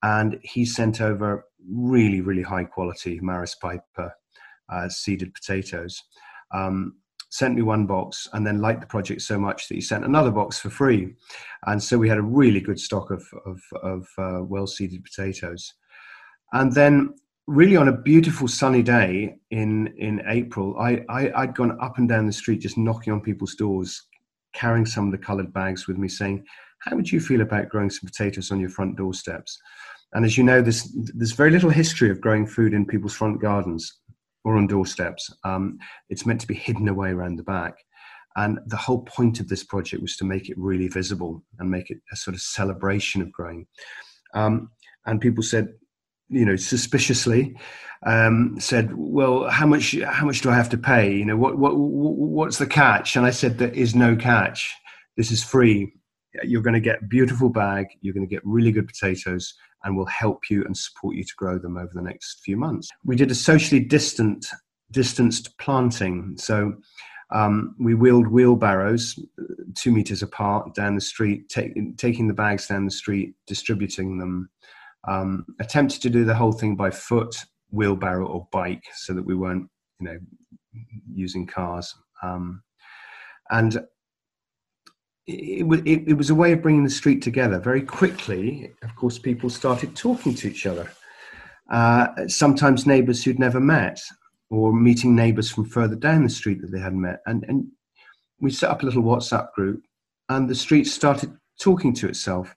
And 0.03 0.39
he 0.43 0.65
sent 0.65 1.01
over 1.01 1.45
really, 1.69 2.21
really 2.21 2.43
high 2.43 2.65
quality 2.65 3.19
Maris 3.21 3.55
Piper 3.57 4.13
uh, 4.73 4.89
seeded 4.89 5.35
potatoes. 5.35 6.03
Um, 6.53 6.95
sent 7.31 7.55
me 7.55 7.63
one 7.63 7.87
box 7.87 8.27
and 8.33 8.47
then 8.47 8.61
liked 8.61 8.81
the 8.81 8.87
project 8.87 9.21
so 9.21 9.39
much 9.39 9.69
that 9.69 9.75
he 9.75 9.81
sent 9.81 10.05
another 10.05 10.31
box 10.31 10.59
for 10.59 10.71
free. 10.71 11.15
And 11.67 11.83
so 11.83 11.99
we 11.99 12.09
had 12.09 12.19
a 12.19 12.23
really 12.23 12.61
good 12.61 12.81
stock 12.81 13.11
of, 13.11 13.23
of, 13.45 13.61
of 13.83 14.09
uh, 14.17 14.43
well 14.45 14.67
seeded 14.67 15.05
potatoes. 15.05 15.75
And 16.53 16.73
then 16.73 17.15
really 17.47 17.77
on 17.77 17.89
a 17.89 17.97
beautiful 17.97 18.49
sunny 18.49 18.83
day 18.83 19.37
in 19.51 19.89
in 19.99 20.23
April, 20.29 20.79
I, 20.79 21.05
I 21.09 21.33
I'd 21.35 21.55
gone 21.55 21.77
up 21.81 21.99
and 21.99 22.09
down 22.09 22.27
the 22.27 22.33
street 22.33 22.61
just 22.61 22.79
knocking 22.79 23.13
on 23.13 23.21
people's 23.21 23.55
doors, 23.55 24.07
carrying 24.55 24.87
some 24.87 25.07
of 25.07 25.13
the 25.13 25.19
coloured 25.19 25.53
bags 25.53 25.87
with 25.87 25.99
me, 25.99 26.09
saying, 26.09 26.45
"How 26.81 26.97
would 26.97 27.11
you 27.11 27.21
feel 27.21 27.41
about 27.41 27.69
growing 27.69 27.91
some 27.91 28.07
potatoes 28.07 28.51
on 28.51 28.61
your 28.61 28.71
front 28.71 28.97
doorsteps?" 28.97 29.59
And 30.15 30.25
as 30.25 30.39
you 30.39 30.45
know, 30.45 30.63
there's 30.63 30.91
there's 31.15 31.33
very 31.33 31.51
little 31.51 31.71
history 31.71 32.11
of 32.11 32.21
growing 32.21 32.47
food 32.47 32.73
in 32.73 32.87
people's 32.87 33.15
front 33.15 33.41
gardens 33.41 34.01
or 34.45 34.57
on 34.57 34.67
doorsteps. 34.67 35.31
Um, 35.45 35.79
it's 36.09 36.27
meant 36.27 36.41
to 36.41 36.47
be 36.47 36.55
hidden 36.55 36.89
away 36.89 37.11
around 37.11 37.37
the 37.37 37.43
back. 37.43 37.75
And 38.37 38.61
the 38.67 38.77
whole 38.77 39.03
point 39.03 39.41
of 39.41 39.49
this 39.49 39.65
project 39.65 40.01
was 40.01 40.17
to 40.19 40.25
make 40.25 40.49
it 40.49 40.57
really 40.59 40.89
visible 40.89 41.43
and 41.59 41.71
make 41.71 41.91
it 41.91 41.99
a 42.13 42.17
sort 42.17 42.35
of 42.35 42.41
celebration 42.41 43.21
of 43.21 43.33
growing. 43.33 43.67
Um, 44.33 44.71
and 45.07 45.21
people 45.21 45.43
said, 45.43 45.69
you 46.29 46.45
know, 46.45 46.57
suspiciously, 46.57 47.57
um, 48.07 48.57
said, 48.61 48.93
"Well, 48.95 49.49
how 49.49 49.67
much? 49.67 49.99
How 50.03 50.27
much 50.27 50.41
do 50.43 50.51
I 50.51 50.55
have 50.55 50.69
to 50.71 50.79
pay? 50.79 51.15
You 51.15 51.25
know, 51.25 51.37
what, 51.37 51.59
what, 51.59 51.73
what's 51.77 52.59
the 52.59 52.67
catch?" 52.67 53.17
And 53.17 53.27
I 53.27 53.31
said, 53.31 53.59
"There 53.59 53.71
is 53.71 53.95
no 53.95 54.15
catch. 54.15 54.73
This 55.17 55.31
is 55.31 55.43
free. 55.43 55.93
You're 56.43 56.63
going 56.63 56.75
to 56.75 56.81
get 56.81 57.03
a 57.03 57.07
beautiful 57.07 57.49
bag. 57.49 57.87
You're 58.01 58.15
going 58.15 58.27
to 58.27 58.35
get 58.35 58.45
really 58.45 58.73
good 58.73 58.87
potatoes, 58.87 59.55
and 59.85 59.97
we'll 59.97 60.07
help 60.07 60.51
you 60.51 60.65
and 60.65 60.77
support 60.77 61.17
you 61.17 61.25
to 61.25 61.35
grow 61.37 61.59
them 61.59 61.77
over 61.77 61.91
the 61.95 62.03
next 62.03 62.41
few 62.45 62.57
months." 62.57 62.89
We 63.05 63.17
did 63.17 63.31
a 63.31 63.35
socially 63.35 63.81
distant, 63.81 64.47
distanced 64.91 65.57
planting. 65.59 66.37
So. 66.39 66.75
Um, 67.31 67.75
we 67.79 67.93
wheeled 67.93 68.29
wheelbarrows 68.29 69.19
two 69.75 69.93
meters 69.93 70.23
apart 70.23 70.75
down 70.75 70.95
the 70.95 71.01
street, 71.03 71.51
take, 71.51 71.75
taking 71.99 72.27
the 72.27 72.33
bags 72.33 72.69
down 72.69 72.87
the 72.87 72.91
street, 72.91 73.35
distributing 73.47 74.17
them 74.17 74.49
um, 75.07 75.47
attempted 75.61 76.03
to 76.03 76.11
do 76.11 76.25
the 76.25 76.35
whole 76.35 76.53
thing 76.53 76.77
by 76.77 76.91
foot, 76.91 77.37
wheelbarrow, 77.71 78.27
or 78.27 78.49
bike, 78.51 78.85
so 78.95 79.13
that 79.15 79.25
we 79.25 79.35
weren't, 79.35 79.69
you 80.01 80.07
know, 80.07 80.19
using 81.13 81.47
cars. 81.47 81.95
Um, 82.23 82.63
and 83.51 83.81
it, 85.29 85.87
it, 85.87 86.09
it, 86.09 86.15
was 86.15 86.31
a 86.31 86.35
way 86.35 86.53
of 86.53 86.63
bringing 86.63 86.85
the 86.85 86.91
street 86.91 87.21
together. 87.21 87.59
Very 87.59 87.83
quickly, 87.83 88.73
of 88.83 88.97
course, 88.97 89.19
people 89.19 89.51
started 89.51 89.95
talking 89.95 90.35
to 90.35 90.49
each 90.49 90.65
other. 90.65 90.91
Uh, 91.71 92.09
sometimes 92.29 92.87
neighbours 92.87 93.23
who'd 93.23 93.39
never 93.39 93.61
met, 93.61 94.01
or 94.49 94.73
meeting 94.73 95.15
neighbours 95.15 95.51
from 95.51 95.67
further 95.67 95.97
down 95.97 96.25
the 96.25 96.31
street 96.31 96.63
that 96.63 96.73
they 96.73 96.81
hadn't 96.81 97.03
met. 97.03 97.21
And, 97.27 97.45
and 97.47 97.67
we 98.41 98.51
set 98.51 98.71
up 98.71 98.83
a 98.83 98.87
little 98.87 99.03
WhatsApp 99.03 99.53
group, 99.53 99.83
and 100.31 100.49
the 100.49 100.55
street 100.55 100.85
started 100.85 101.37
talking 101.61 101.93
to 101.95 102.09
itself. 102.09 102.57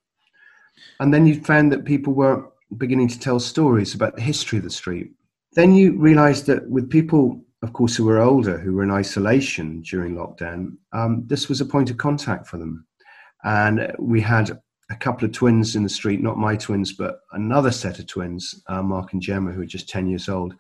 And 1.01 1.13
then 1.13 1.25
you 1.25 1.41
found 1.41 1.73
that 1.73 1.83
people 1.83 2.13
were 2.13 2.51
beginning 2.77 3.09
to 3.09 3.19
tell 3.19 3.41
stories 3.41 3.93
about 3.93 4.15
the 4.15 4.21
history 4.21 4.59
of 4.59 4.63
the 4.63 4.69
street. 4.69 5.11
Then 5.53 5.75
you 5.75 5.99
realized 5.99 6.45
that 6.45 6.69
with 6.69 6.89
people, 6.89 7.43
of 7.63 7.73
course, 7.73 7.95
who 7.95 8.05
were 8.05 8.19
older, 8.19 8.57
who 8.57 8.73
were 8.73 8.83
in 8.83 8.91
isolation 8.91 9.81
during 9.81 10.15
lockdown, 10.15 10.77
um, 10.93 11.23
this 11.27 11.47
was 11.47 11.61
a 11.61 11.65
point 11.65 11.91
of 11.91 11.97
contact 11.97 12.47
for 12.47 12.57
them. 12.57 12.85
And 13.43 13.93
we 13.99 14.21
had 14.21 14.59
a 14.89 14.95
couple 14.95 15.25
of 15.25 15.31
twins 15.31 15.75
in 15.75 15.83
the 15.83 15.89
street, 15.89 16.21
not 16.21 16.37
my 16.37 16.55
twins, 16.55 16.93
but 16.93 17.19
another 17.31 17.71
set 17.71 17.99
of 17.99 18.07
twins, 18.07 18.61
uh, 18.67 18.81
Mark 18.81 19.13
and 19.13 19.21
Gemma, 19.21 19.51
who 19.51 19.61
are 19.61 19.65
just 19.65 19.89
10 19.89 20.07
years 20.07 20.27
old, 20.27 20.55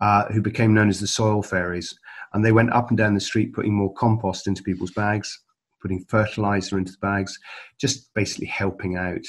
uh, 0.00 0.24
who 0.26 0.40
became 0.40 0.72
known 0.72 0.88
as 0.88 1.00
the 1.00 1.06
soil 1.06 1.42
fairies. 1.42 1.98
And 2.32 2.44
they 2.44 2.52
went 2.52 2.72
up 2.72 2.90
and 2.90 2.98
down 2.98 3.14
the 3.14 3.20
street 3.20 3.52
putting 3.52 3.74
more 3.74 3.92
compost 3.94 4.46
into 4.46 4.62
people's 4.62 4.92
bags, 4.92 5.40
putting 5.82 6.04
fertilizer 6.04 6.78
into 6.78 6.92
the 6.92 6.98
bags, 6.98 7.38
just 7.78 8.12
basically 8.14 8.46
helping 8.46 8.96
out. 8.96 9.24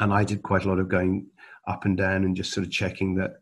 And 0.00 0.12
I 0.12 0.24
did 0.24 0.42
quite 0.42 0.64
a 0.64 0.68
lot 0.68 0.78
of 0.78 0.88
going 0.88 1.26
up 1.66 1.84
and 1.84 1.96
down 1.96 2.24
and 2.24 2.34
just 2.36 2.52
sort 2.52 2.66
of 2.66 2.72
checking 2.72 3.14
that 3.16 3.34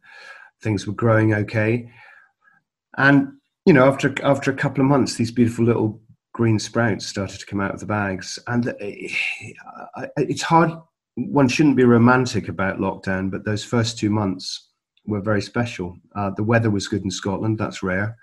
things 0.63 0.87
were 0.87 0.95
growing 0.95 1.33
okay. 1.35 1.91
And 2.97 3.33
you 3.65 3.73
know, 3.73 3.87
after 3.87 4.15
after 4.25 4.51
a 4.51 4.57
couple 4.57 4.81
of 4.81 4.89
months, 4.89 5.15
these 5.15 5.31
beautiful 5.31 5.65
little 5.65 6.01
green 6.33 6.59
sprouts 6.59 7.07
started 7.07 7.41
to 7.41 7.47
come 7.47 7.61
out 7.61 7.75
of 7.75 7.81
the 7.81 7.87
bags, 7.87 8.39
and 8.47 8.75
it's 8.81 10.43
hard. 10.43 10.71
One 11.17 11.49
shouldn't 11.49 11.77
be 11.77 11.85
romantic 11.85 12.49
about 12.49 12.79
lockdown, 12.79 13.31
but 13.31 13.45
those 13.45 13.65
first 13.65 13.99
two 13.99 14.11
months 14.11 14.69
were 15.07 15.21
very 15.21 15.41
special. 15.41 15.97
Uh, 16.15 16.31
the 16.37 16.45
weather 16.45 16.71
was 16.71 16.89
good 16.89 17.05
in 17.05 17.11
Scotland; 17.11 17.59
that's 17.59 17.83
rare. 17.83 18.17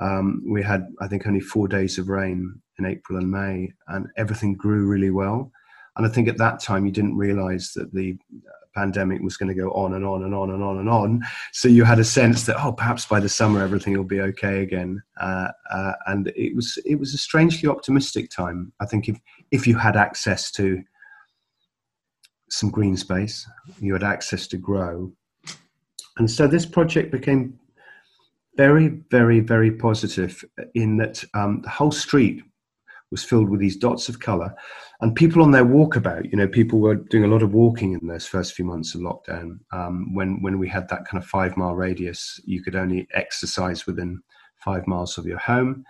Um, 0.00 0.44
we 0.48 0.62
had, 0.62 0.86
I 1.00 1.08
think, 1.08 1.26
only 1.26 1.40
four 1.40 1.66
days 1.66 1.98
of 1.98 2.08
rain 2.08 2.60
in 2.78 2.86
April 2.86 3.18
and 3.18 3.30
May, 3.30 3.72
and 3.88 4.06
everything 4.16 4.54
grew 4.54 4.86
really 4.86 5.10
well. 5.10 5.50
And 5.96 6.06
I 6.06 6.10
think 6.10 6.28
at 6.28 6.38
that 6.38 6.60
time 6.60 6.86
you 6.86 6.92
didn't 6.92 7.16
realise 7.16 7.72
that 7.72 7.92
the 7.92 8.16
pandemic 8.74 9.20
was 9.20 9.36
going 9.36 9.48
to 9.48 9.60
go 9.60 9.70
on 9.72 9.94
and 9.94 10.04
on 10.04 10.24
and 10.24 10.34
on 10.34 10.50
and 10.50 10.62
on 10.62 10.78
and 10.78 10.88
on. 10.88 11.22
So 11.52 11.68
you 11.68 11.84
had 11.84 11.98
a 11.98 12.04
sense 12.04 12.44
that 12.46 12.62
oh, 12.62 12.72
perhaps 12.72 13.06
by 13.06 13.20
the 13.20 13.28
summer 13.28 13.62
everything 13.62 13.96
will 13.96 14.04
be 14.04 14.20
okay 14.20 14.62
again. 14.62 15.02
Uh, 15.20 15.48
uh, 15.70 15.92
and 16.06 16.32
it 16.36 16.54
was 16.54 16.78
it 16.84 16.96
was 16.96 17.14
a 17.14 17.18
strangely 17.18 17.68
optimistic 17.68 18.30
time. 18.30 18.72
I 18.80 18.86
think 18.86 19.08
if 19.08 19.18
if 19.50 19.66
you 19.66 19.76
had 19.76 19.96
access 19.96 20.50
to 20.52 20.82
some 22.50 22.70
green 22.70 22.96
space, 22.96 23.46
you 23.78 23.92
had 23.92 24.04
access 24.04 24.46
to 24.48 24.56
grow, 24.56 25.12
and 26.18 26.30
so 26.30 26.46
this 26.46 26.66
project 26.66 27.12
became 27.12 27.58
very, 28.58 28.88
very, 29.10 29.38
very 29.38 29.70
positive 29.70 30.44
in 30.74 30.96
that 30.96 31.24
um, 31.32 31.62
the 31.62 31.70
whole 31.70 31.92
street 31.92 32.42
was 33.10 33.22
filled 33.22 33.48
with 33.48 33.60
these 33.60 33.76
dots 33.76 34.08
of 34.08 34.18
color 34.18 34.52
and 35.00 35.14
people 35.14 35.42
on 35.42 35.52
their 35.52 35.64
walkabout 35.64 36.28
you 36.30 36.36
know 36.36 36.48
people 36.48 36.80
were 36.80 36.96
doing 36.96 37.24
a 37.24 37.28
lot 37.28 37.42
of 37.42 37.54
walking 37.54 37.92
in 37.92 38.06
those 38.06 38.26
first 38.26 38.54
few 38.54 38.64
months 38.64 38.94
of 38.94 39.00
lockdown 39.00 39.58
um, 39.72 40.14
when 40.14 40.42
when 40.42 40.58
we 40.58 40.68
had 40.68 40.88
that 40.88 41.04
kind 41.04 41.22
of 41.22 41.28
five 41.28 41.56
mile 41.56 41.74
radius 41.74 42.40
you 42.44 42.62
could 42.62 42.74
only 42.74 43.06
exercise 43.14 43.86
within 43.86 44.20
five 44.58 44.86
miles 44.86 45.18
of 45.18 45.26
your 45.26 45.38
home. 45.38 45.84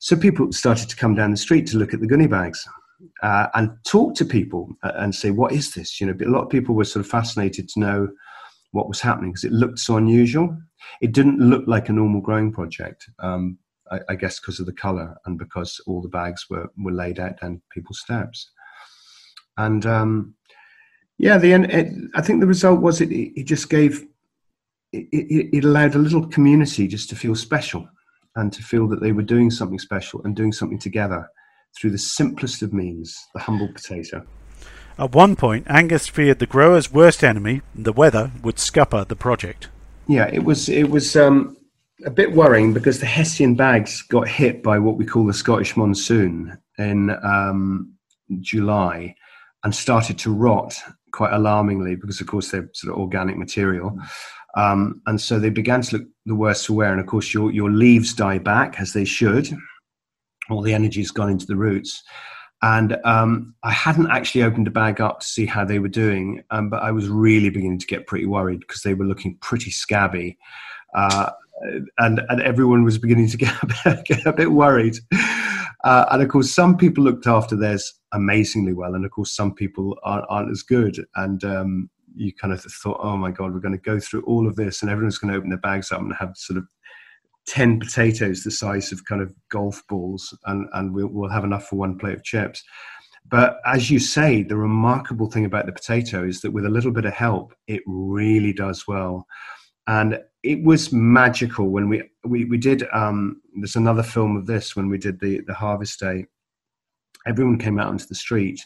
So 0.00 0.16
people 0.16 0.52
started 0.52 0.88
to 0.90 0.96
come 0.96 1.14
down 1.14 1.30
the 1.30 1.36
street 1.36 1.66
to 1.68 1.78
look 1.78 1.94
at 1.94 2.00
the 2.00 2.06
gunny 2.06 2.26
bags 2.26 2.66
uh, 3.22 3.48
and 3.54 3.70
talk 3.84 4.14
to 4.16 4.24
people 4.24 4.68
uh, 4.82 4.92
and 4.96 5.14
say 5.14 5.30
what 5.30 5.52
is 5.52 5.74
this? 5.74 6.00
You 6.00 6.06
know 6.06 6.16
a 6.24 6.30
lot 6.30 6.42
of 6.42 6.50
people 6.50 6.74
were 6.74 6.84
sort 6.84 7.04
of 7.04 7.10
fascinated 7.10 7.68
to 7.70 7.80
know 7.80 8.08
what 8.72 8.88
was 8.88 9.00
happening 9.00 9.32
because 9.32 9.44
it 9.44 9.52
looked 9.52 9.78
so 9.78 9.96
unusual. 9.96 10.56
It 11.00 11.12
didn't 11.12 11.40
look 11.40 11.64
like 11.66 11.88
a 11.88 11.92
normal 11.92 12.20
growing 12.20 12.52
project 12.52 13.08
um, 13.18 13.58
I, 13.90 14.00
I 14.10 14.14
guess 14.14 14.40
because 14.40 14.60
of 14.60 14.66
the 14.66 14.72
color 14.72 15.16
and 15.26 15.38
because 15.38 15.80
all 15.86 16.02
the 16.02 16.08
bags 16.08 16.46
were, 16.48 16.70
were 16.76 16.92
laid 16.92 17.18
out 17.18 17.40
down 17.40 17.62
people's 17.72 18.00
steps. 18.00 18.50
And 19.56 19.84
um, 19.86 20.34
yeah, 21.18 21.38
the 21.38 21.52
end, 21.52 21.70
it, 21.70 21.92
I 22.14 22.22
think 22.22 22.40
the 22.40 22.46
result 22.46 22.80
was 22.80 23.00
it, 23.00 23.12
it 23.12 23.44
just 23.44 23.68
gave, 23.68 24.04
it, 24.92 25.08
it, 25.12 25.64
allowed 25.64 25.94
a 25.94 25.98
little 25.98 26.26
community 26.26 26.86
just 26.86 27.10
to 27.10 27.16
feel 27.16 27.34
special 27.34 27.88
and 28.36 28.52
to 28.52 28.62
feel 28.62 28.86
that 28.88 29.00
they 29.00 29.12
were 29.12 29.22
doing 29.22 29.50
something 29.50 29.78
special 29.78 30.22
and 30.24 30.36
doing 30.36 30.52
something 30.52 30.78
together 30.78 31.28
through 31.76 31.90
the 31.90 31.98
simplest 31.98 32.62
of 32.62 32.72
means, 32.72 33.16
the 33.34 33.40
humble 33.40 33.68
potato. 33.72 34.24
At 34.98 35.12
one 35.12 35.36
point, 35.36 35.66
Angus 35.68 36.08
feared 36.08 36.38
the 36.38 36.46
grower's 36.46 36.90
worst 36.90 37.22
enemy, 37.22 37.62
the 37.74 37.92
weather, 37.92 38.32
would 38.42 38.58
scupper 38.58 39.04
the 39.04 39.14
project. 39.14 39.68
Yeah, 40.08 40.28
it 40.32 40.42
was. 40.42 40.68
It 40.68 40.90
was. 40.90 41.14
Um, 41.16 41.57
a 42.04 42.10
bit 42.10 42.32
worrying 42.32 42.72
because 42.72 43.00
the 43.00 43.06
Hessian 43.06 43.54
bags 43.54 44.02
got 44.02 44.28
hit 44.28 44.62
by 44.62 44.78
what 44.78 44.96
we 44.96 45.04
call 45.04 45.26
the 45.26 45.32
Scottish 45.32 45.76
monsoon 45.76 46.56
in 46.78 47.10
um, 47.22 47.92
July 48.40 49.14
and 49.64 49.74
started 49.74 50.18
to 50.18 50.32
rot 50.32 50.76
quite 51.12 51.32
alarmingly 51.32 51.96
because, 51.96 52.20
of 52.20 52.26
course, 52.26 52.50
they're 52.50 52.70
sort 52.74 52.94
of 52.94 53.00
organic 53.00 53.36
material. 53.36 53.98
Um, 54.56 55.02
and 55.06 55.20
so 55.20 55.38
they 55.38 55.50
began 55.50 55.82
to 55.82 55.98
look 55.98 56.08
the 56.26 56.34
worse 56.34 56.64
for 56.64 56.74
wear. 56.74 56.92
And 56.92 57.00
of 57.00 57.06
course, 57.06 57.34
your, 57.34 57.50
your 57.50 57.70
leaves 57.70 58.14
die 58.14 58.38
back 58.38 58.80
as 58.80 58.92
they 58.92 59.04
should. 59.04 59.50
All 60.50 60.62
the 60.62 60.74
energy's 60.74 61.10
gone 61.10 61.30
into 61.30 61.46
the 61.46 61.56
roots. 61.56 62.02
And 62.62 62.96
um, 63.04 63.54
I 63.62 63.70
hadn't 63.70 64.10
actually 64.10 64.42
opened 64.42 64.66
a 64.66 64.72
bag 64.72 65.00
up 65.00 65.20
to 65.20 65.26
see 65.26 65.46
how 65.46 65.64
they 65.64 65.78
were 65.78 65.88
doing, 65.88 66.42
um, 66.50 66.70
but 66.70 66.82
I 66.82 66.90
was 66.90 67.08
really 67.08 67.50
beginning 67.50 67.78
to 67.78 67.86
get 67.86 68.08
pretty 68.08 68.26
worried 68.26 68.60
because 68.60 68.82
they 68.82 68.94
were 68.94 69.04
looking 69.04 69.38
pretty 69.40 69.70
scabby. 69.70 70.36
Uh, 70.92 71.30
and 71.98 72.20
and 72.28 72.42
everyone 72.42 72.84
was 72.84 72.98
beginning 72.98 73.28
to 73.28 73.36
get 73.36 73.54
a 73.62 73.66
bit, 73.66 74.04
get 74.06 74.26
a 74.26 74.32
bit 74.32 74.52
worried. 74.52 74.96
Uh, 75.84 76.06
and 76.10 76.22
of 76.22 76.28
course, 76.28 76.52
some 76.52 76.76
people 76.76 77.04
looked 77.04 77.26
after 77.26 77.56
theirs 77.56 77.94
amazingly 78.12 78.72
well, 78.72 78.94
and 78.94 79.04
of 79.04 79.10
course, 79.10 79.34
some 79.34 79.54
people 79.54 79.96
aren't, 80.02 80.26
aren't 80.28 80.50
as 80.50 80.62
good. 80.62 81.04
And 81.14 81.42
um, 81.44 81.90
you 82.16 82.32
kind 82.34 82.52
of 82.52 82.60
thought, 82.62 82.98
oh 83.00 83.16
my 83.16 83.30
god, 83.30 83.52
we're 83.52 83.60
going 83.60 83.78
to 83.78 83.90
go 83.90 84.00
through 84.00 84.22
all 84.22 84.48
of 84.48 84.56
this, 84.56 84.82
and 84.82 84.90
everyone's 84.90 85.18
going 85.18 85.32
to 85.32 85.38
open 85.38 85.50
their 85.50 85.58
bags 85.58 85.92
up 85.92 86.00
and 86.00 86.12
have 86.18 86.36
sort 86.36 86.58
of 86.58 86.66
ten 87.46 87.78
potatoes 87.78 88.42
the 88.42 88.50
size 88.50 88.92
of 88.92 89.04
kind 89.04 89.22
of 89.22 89.32
golf 89.50 89.82
balls, 89.88 90.36
and 90.46 90.66
and 90.74 90.94
we'll, 90.94 91.08
we'll 91.08 91.30
have 91.30 91.44
enough 91.44 91.66
for 91.66 91.76
one 91.76 91.98
plate 91.98 92.16
of 92.16 92.24
chips. 92.24 92.62
But 93.30 93.58
as 93.66 93.90
you 93.90 93.98
say, 93.98 94.42
the 94.42 94.56
remarkable 94.56 95.30
thing 95.30 95.44
about 95.44 95.66
the 95.66 95.72
potato 95.72 96.26
is 96.26 96.40
that 96.40 96.52
with 96.52 96.64
a 96.64 96.70
little 96.70 96.92
bit 96.92 97.04
of 97.04 97.12
help, 97.12 97.54
it 97.66 97.82
really 97.86 98.54
does 98.54 98.88
well. 98.88 99.26
And 99.88 100.20
it 100.44 100.62
was 100.62 100.92
magical 100.92 101.68
when 101.68 101.88
we 101.88 102.02
we, 102.24 102.44
we 102.44 102.58
did 102.58 102.84
um, 102.92 103.40
there's 103.56 103.76
another 103.76 104.02
film 104.02 104.36
of 104.36 104.46
this 104.46 104.76
when 104.76 104.88
we 104.88 104.98
did 104.98 105.18
the 105.18 105.40
the 105.46 105.54
harvest 105.54 105.98
day. 105.98 106.26
Everyone 107.26 107.58
came 107.58 107.80
out 107.80 107.88
onto 107.88 108.06
the 108.06 108.14
street 108.14 108.64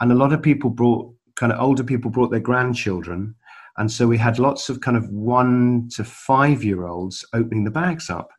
and 0.00 0.10
a 0.10 0.16
lot 0.16 0.32
of 0.32 0.42
people 0.42 0.70
brought 0.70 1.14
kind 1.36 1.52
of 1.52 1.60
older 1.60 1.84
people 1.84 2.10
brought 2.10 2.30
their 2.30 2.40
grandchildren. 2.40 3.34
And 3.76 3.90
so 3.90 4.06
we 4.06 4.18
had 4.18 4.38
lots 4.38 4.68
of 4.68 4.80
kind 4.80 4.96
of 4.96 5.08
one 5.08 5.88
to 5.96 6.04
five 6.04 6.62
year 6.62 6.86
olds 6.86 7.24
opening 7.32 7.64
the 7.64 7.70
bags 7.70 8.08
up. 8.08 8.30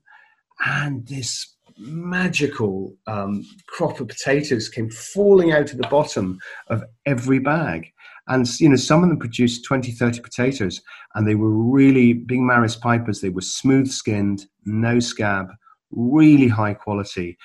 And 0.65 1.05
this 1.07 1.55
magical 1.77 2.95
um, 3.07 3.45
crop 3.67 3.99
of 3.99 4.07
potatoes 4.07 4.69
came 4.69 4.89
falling 4.89 5.51
out 5.51 5.71
of 5.71 5.77
the 5.77 5.87
bottom 5.89 6.39
of 6.67 6.83
every 7.05 7.39
bag 7.39 7.91
and 8.27 8.47
you 8.59 8.69
know 8.69 8.75
some 8.75 9.03
of 9.03 9.09
them 9.09 9.19
produced 9.19 9.65
20 9.65 9.91
30 9.91 10.19
potatoes 10.21 10.81
and 11.13 11.27
they 11.27 11.35
were 11.35 11.51
really 11.51 12.13
being 12.13 12.45
maris 12.45 12.75
pipers. 12.75 13.21
They 13.21 13.29
were 13.29 13.41
smooth 13.41 13.87
skinned 13.87 14.45
no 14.65 14.99
scab 14.99 15.51
really 15.91 16.47
high 16.47 16.73
quality. 16.73 17.37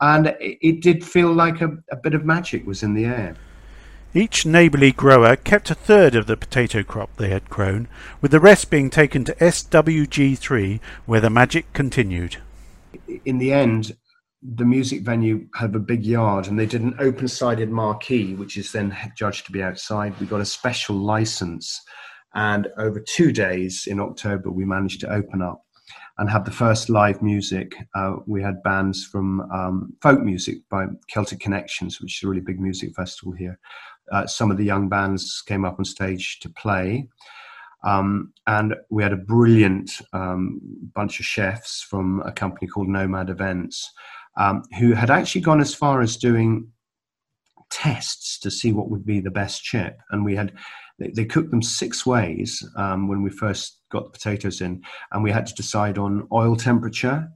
And 0.00 0.28
it, 0.28 0.58
it 0.60 0.80
did 0.82 1.04
feel 1.04 1.32
like 1.32 1.60
a, 1.60 1.76
a 1.90 1.96
bit 1.96 2.14
of 2.14 2.24
magic 2.24 2.66
was 2.66 2.82
in 2.82 2.94
the 2.94 3.04
air. 3.04 3.36
Each 4.14 4.46
neighbourly 4.46 4.92
grower 4.92 5.36
kept 5.36 5.70
a 5.70 5.74
third 5.74 6.14
of 6.14 6.26
the 6.26 6.36
potato 6.36 6.82
crop 6.82 7.14
they 7.16 7.28
had 7.28 7.50
grown, 7.50 7.86
with 8.22 8.30
the 8.30 8.40
rest 8.40 8.70
being 8.70 8.88
taken 8.88 9.24
to 9.24 9.34
SWG3, 9.34 10.80
where 11.04 11.20
the 11.20 11.28
magic 11.28 11.70
continued. 11.74 12.38
In 13.26 13.38
the 13.38 13.52
end, 13.52 13.96
the 14.54 14.64
music 14.64 15.02
venue 15.02 15.48
had 15.54 15.74
a 15.74 15.80
big 15.80 16.04
yard 16.04 16.46
and 16.46 16.58
they 16.58 16.66
did 16.66 16.82
an 16.82 16.94
open 16.98 17.26
sided 17.26 17.70
marquee, 17.70 18.34
which 18.34 18.56
is 18.56 18.70
then 18.70 18.96
judged 19.16 19.46
to 19.46 19.52
be 19.52 19.62
outside. 19.62 20.18
We 20.20 20.26
got 20.26 20.40
a 20.40 20.46
special 20.46 20.96
license. 20.96 21.80
And 22.34 22.68
over 22.78 23.00
two 23.00 23.32
days 23.32 23.86
in 23.86 23.98
October, 23.98 24.50
we 24.50 24.64
managed 24.64 25.00
to 25.00 25.12
open 25.12 25.42
up 25.42 25.62
and 26.18 26.30
have 26.30 26.44
the 26.44 26.50
first 26.50 26.88
live 26.88 27.22
music. 27.22 27.74
Uh, 27.94 28.16
we 28.26 28.42
had 28.42 28.62
bands 28.62 29.04
from 29.04 29.40
um, 29.52 29.92
folk 30.00 30.20
music 30.20 30.58
by 30.70 30.86
Celtic 31.08 31.40
Connections, 31.40 32.00
which 32.00 32.18
is 32.18 32.26
a 32.26 32.28
really 32.28 32.40
big 32.40 32.60
music 32.60 32.94
festival 32.94 33.32
here. 33.32 33.58
Uh, 34.12 34.26
some 34.26 34.50
of 34.50 34.56
the 34.56 34.64
young 34.64 34.88
bands 34.88 35.42
came 35.46 35.64
up 35.64 35.78
on 35.78 35.84
stage 35.84 36.38
to 36.40 36.50
play. 36.50 37.08
Um, 37.84 38.32
and 38.46 38.74
we 38.90 39.02
had 39.02 39.12
a 39.12 39.16
brilliant 39.16 39.90
um, 40.12 40.60
bunch 40.94 41.20
of 41.20 41.26
chefs 41.26 41.82
from 41.82 42.22
a 42.24 42.32
company 42.32 42.66
called 42.66 42.88
Nomad 42.88 43.30
Events 43.30 43.92
um, 44.36 44.62
who 44.78 44.92
had 44.92 45.10
actually 45.10 45.40
gone 45.40 45.60
as 45.60 45.74
far 45.74 46.00
as 46.00 46.16
doing 46.16 46.68
tests 47.70 48.38
to 48.40 48.50
see 48.50 48.72
what 48.72 48.90
would 48.90 49.04
be 49.04 49.20
the 49.20 49.30
best 49.30 49.62
chip. 49.62 49.98
And 50.10 50.24
we 50.24 50.36
had 50.36 50.52
they, 50.98 51.10
they 51.10 51.24
cooked 51.24 51.50
them 51.50 51.62
six 51.62 52.06
ways 52.06 52.62
um, 52.76 53.08
when 53.08 53.22
we 53.22 53.30
first 53.30 53.80
got 53.90 54.04
the 54.04 54.10
potatoes 54.10 54.60
in, 54.60 54.82
and 55.12 55.22
we 55.22 55.30
had 55.30 55.46
to 55.46 55.54
decide 55.54 55.98
on 55.98 56.26
oil 56.32 56.56
temperature, 56.56 57.28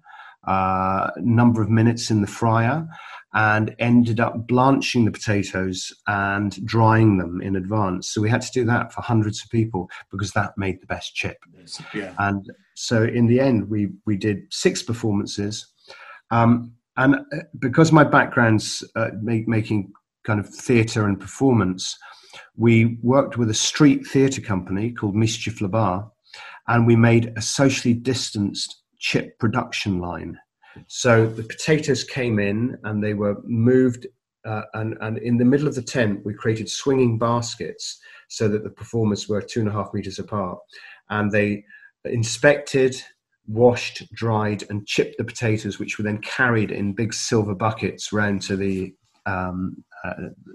uh, 0.47 1.11
number 1.19 1.63
of 1.63 1.69
minutes 1.69 2.11
in 2.11 2.21
the 2.21 2.27
fryer, 2.27 2.87
and 3.35 3.75
ended 3.79 4.19
up 4.19 4.47
blanching 4.49 5.05
the 5.05 5.11
potatoes 5.11 5.93
and 6.07 6.65
drying 6.67 7.19
them 7.19 7.41
in 7.41 7.55
advance. 7.55 8.13
So 8.13 8.21
we 8.21 8.31
had 8.31 8.43
to 8.43 8.53
do 8.53 8.65
that 8.65 8.93
for 8.93 9.03
hundreds 9.03 9.43
of 9.43 9.51
people 9.51 9.89
because 10.11 10.33
that 10.33 10.57
made 10.57 10.81
the 10.81 10.87
best 10.87 11.15
chip. 11.15 11.37
Yeah. 11.95 12.15
And 12.19 12.51
so 12.75 13.05
in 13.05 13.27
the 13.27 13.41
end, 13.41 13.69
we 13.69 13.91
we 14.07 14.17
did 14.17 14.43
six 14.51 14.83
performances. 14.83 15.67
Um, 16.31 16.73
and 17.01 17.15
uh, 17.15 17.39
because 17.59 17.93
my 17.93 18.05
background's 18.05 18.85
uh, 18.95 19.11
make, 19.23 19.49
making 19.49 19.91
kind 20.25 20.39
of 20.39 20.49
theatre 20.49 21.07
and 21.07 21.19
performance, 21.19 21.97
we 22.57 22.99
worked 23.03 23.39
with 23.39 23.49
a 23.49 23.55
street 23.55 24.07
theatre 24.07 24.43
company 24.43 24.93
called 24.93 25.17
Mischief 25.17 25.63
La-Bas, 25.63 26.05
and 26.69 26.87
we 26.87 26.97
made 26.97 27.33
a 27.37 27.43
socially 27.43 27.95
distanced 27.95 28.83
chip 28.99 29.39
production 29.39 29.99
line. 29.99 30.39
So 30.89 31.27
the 31.27 31.43
potatoes 31.43 32.05
came 32.05 32.39
in 32.39 32.77
and 32.85 33.03
they 33.03 33.15
were 33.15 33.37
moved, 33.45 34.07
uh, 34.45 34.63
and, 34.75 34.97
and 35.01 35.17
in 35.19 35.39
the 35.39 35.45
middle 35.45 35.69
of 35.69 35.75
the 35.75 35.83
tent, 35.83 36.25
we 36.25 36.35
created 36.35 36.69
swinging 36.69 37.19
baskets 37.19 37.99
so 38.29 38.47
that 38.49 38.63
the 38.63 38.71
performers 38.71 39.27
were 39.27 39.41
two 39.41 39.61
and 39.61 39.69
a 39.71 39.73
half 39.73 39.95
meters 39.95 40.19
apart. 40.19 40.59
And 41.09 41.33
they 41.33 41.65
inspected, 42.05 42.95
washed, 43.51 44.03
dried, 44.15 44.65
and 44.71 44.87
chipped 44.87 45.19
the 45.19 45.25
potatoes, 45.25 45.79
which 45.79 45.99
were 45.99 46.05
then 46.05 46.19
carried 46.19 46.71
in 46.71 46.93
big 46.93 47.13
silver 47.13 47.55
buckets 47.55 48.13
round 48.13 48.43
to 48.43 48.57
the 48.57 48.95
um, 49.27 49.85
uh, 50.03 50.15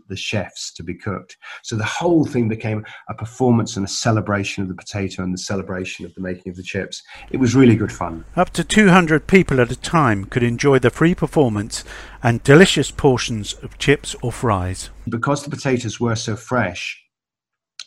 the 0.10 0.16
chefs 0.16 0.74
to 0.74 0.84
be 0.84 0.96
cooked. 0.96 1.38
So 1.62 1.76
the 1.76 1.84
whole 1.84 2.26
thing 2.26 2.50
became 2.50 2.84
a 3.10 3.14
performance 3.14 3.78
and 3.78 3.86
a 3.86 3.90
celebration 3.90 4.64
of 4.64 4.70
the 4.70 4.76
potato 4.76 5.22
and 5.22 5.32
the 5.32 5.38
celebration 5.38 6.04
of 6.04 6.16
the 6.16 6.22
making 6.22 6.50
of 6.50 6.56
the 6.56 6.64
chips. 6.64 7.04
It 7.30 7.38
was 7.38 7.56
really 7.56 7.76
good 7.76 7.92
fun. 7.92 8.26
Up 8.36 8.50
to 8.52 8.64
200 8.64 9.28
people 9.28 9.62
at 9.62 9.72
a 9.72 9.76
time 9.76 10.26
could 10.26 10.42
enjoy 10.42 10.80
the 10.80 10.90
free 10.90 11.14
performance 11.14 11.84
and 12.24 12.42
delicious 12.44 12.90
portions 12.90 13.54
of 13.62 13.78
chips 13.78 14.16
or 14.24 14.32
fries. 14.32 14.90
Because 15.08 15.44
the 15.44 15.52
potatoes 15.52 16.00
were 16.00 16.16
so 16.16 16.36
fresh, 16.36 17.05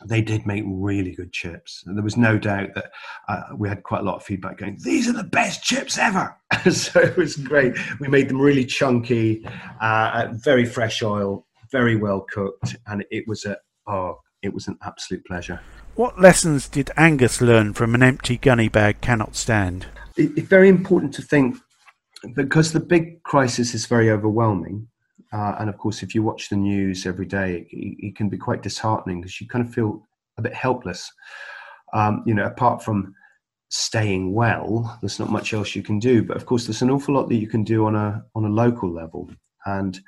they 0.07 0.23
did 0.23 0.47
make 0.47 0.65
really 0.67 1.15
good 1.15 1.33
chips. 1.33 1.83
And 1.87 1.97
there 1.97 2.05
was 2.05 2.17
no 2.17 2.39
doubt 2.39 2.75
that 2.75 2.91
uh, 3.29 3.43
we 3.57 3.69
had 3.69 3.83
quite 3.83 4.01
a 4.01 4.05
lot 4.05 4.17
of 4.17 4.23
feedback 4.23 4.59
going, 4.59 4.79
these 4.83 5.09
are 5.09 5.13
the 5.13 5.25
best 5.25 5.63
chips 5.63 5.99
ever. 5.99 6.37
so 6.71 7.01
it 7.01 7.17
was 7.17 7.37
great. 7.37 7.77
We 8.01 8.09
made 8.09 8.29
them 8.29 8.41
really 8.41 8.65
chunky, 8.65 9.47
uh, 9.81 10.29
very 10.33 10.65
fresh 10.65 11.03
oil, 11.03 11.47
very 11.71 11.97
well 11.97 12.25
cooked. 12.33 12.77
And 12.87 13.05
it 13.11 13.27
was 13.27 13.45
a, 13.45 13.57
oh, 13.87 14.19
it 14.43 14.55
was 14.55 14.69
an 14.69 14.79
absolute 14.83 15.25
pleasure. 15.25 15.61
What 15.95 16.21
lessons 16.21 16.69
did 16.69 16.91
Angus 16.97 17.41
learn 17.41 17.75
from 17.75 17.95
an 17.95 18.03
empty 18.03 18.37
gunny 18.37 18.69
bag 18.69 19.01
cannot 19.01 19.35
stand? 19.35 19.87
It, 20.17 20.31
it's 20.37 20.49
very 20.49 20.69
important 20.69 21.13
to 21.15 21.23
think 21.23 21.57
because 22.35 22.73
the 22.73 22.81
big 22.81 23.23
crisis 23.25 23.75
is 23.75 23.87
very 23.87 24.11
overwhelming 24.11 24.89
uh, 25.33 25.57
and 25.59 25.69
of 25.69 25.77
course, 25.77 26.03
if 26.03 26.15
you 26.15 26.23
watch 26.23 26.49
the 26.49 26.57
news 26.57 27.07
every 27.07 27.27
day, 27.27 27.67
it, 27.71 28.07
it 28.07 28.17
can 28.17 28.29
be 28.29 28.39
quite 28.39 28.63
disheartening 28.63 29.21
because 29.21 29.41
you 29.41 29.47
kind 29.47 29.67
of 29.67 29.73
feel 29.73 30.07
a 30.39 30.43
bit 30.43 30.55
helpless. 30.55 31.11
Um, 31.93 32.23
you 32.27 32.35
know, 32.35 32.45
apart 32.45 32.83
from 32.83 33.15
staying 33.71 34.33
well, 34.33 34.99
there's 35.01 35.19
not 35.19 35.31
much 35.31 35.53
else 35.53 35.75
you 35.75 35.83
can 35.83 35.99
do. 35.99 36.23
But 36.23 36.37
of 36.37 36.47
course, 36.47 36.67
there's 36.67 36.83
an 36.83 36.91
awful 36.91 37.15
lot 37.15 37.29
that 37.29 37.37
you 37.37 37.47
can 37.47 37.65
do 37.65 37.87
on 37.87 37.95
a 37.95 38.23
on 38.35 38.45
a 38.45 38.49
local 38.49 38.91
level. 38.91 39.31
And 39.67 39.99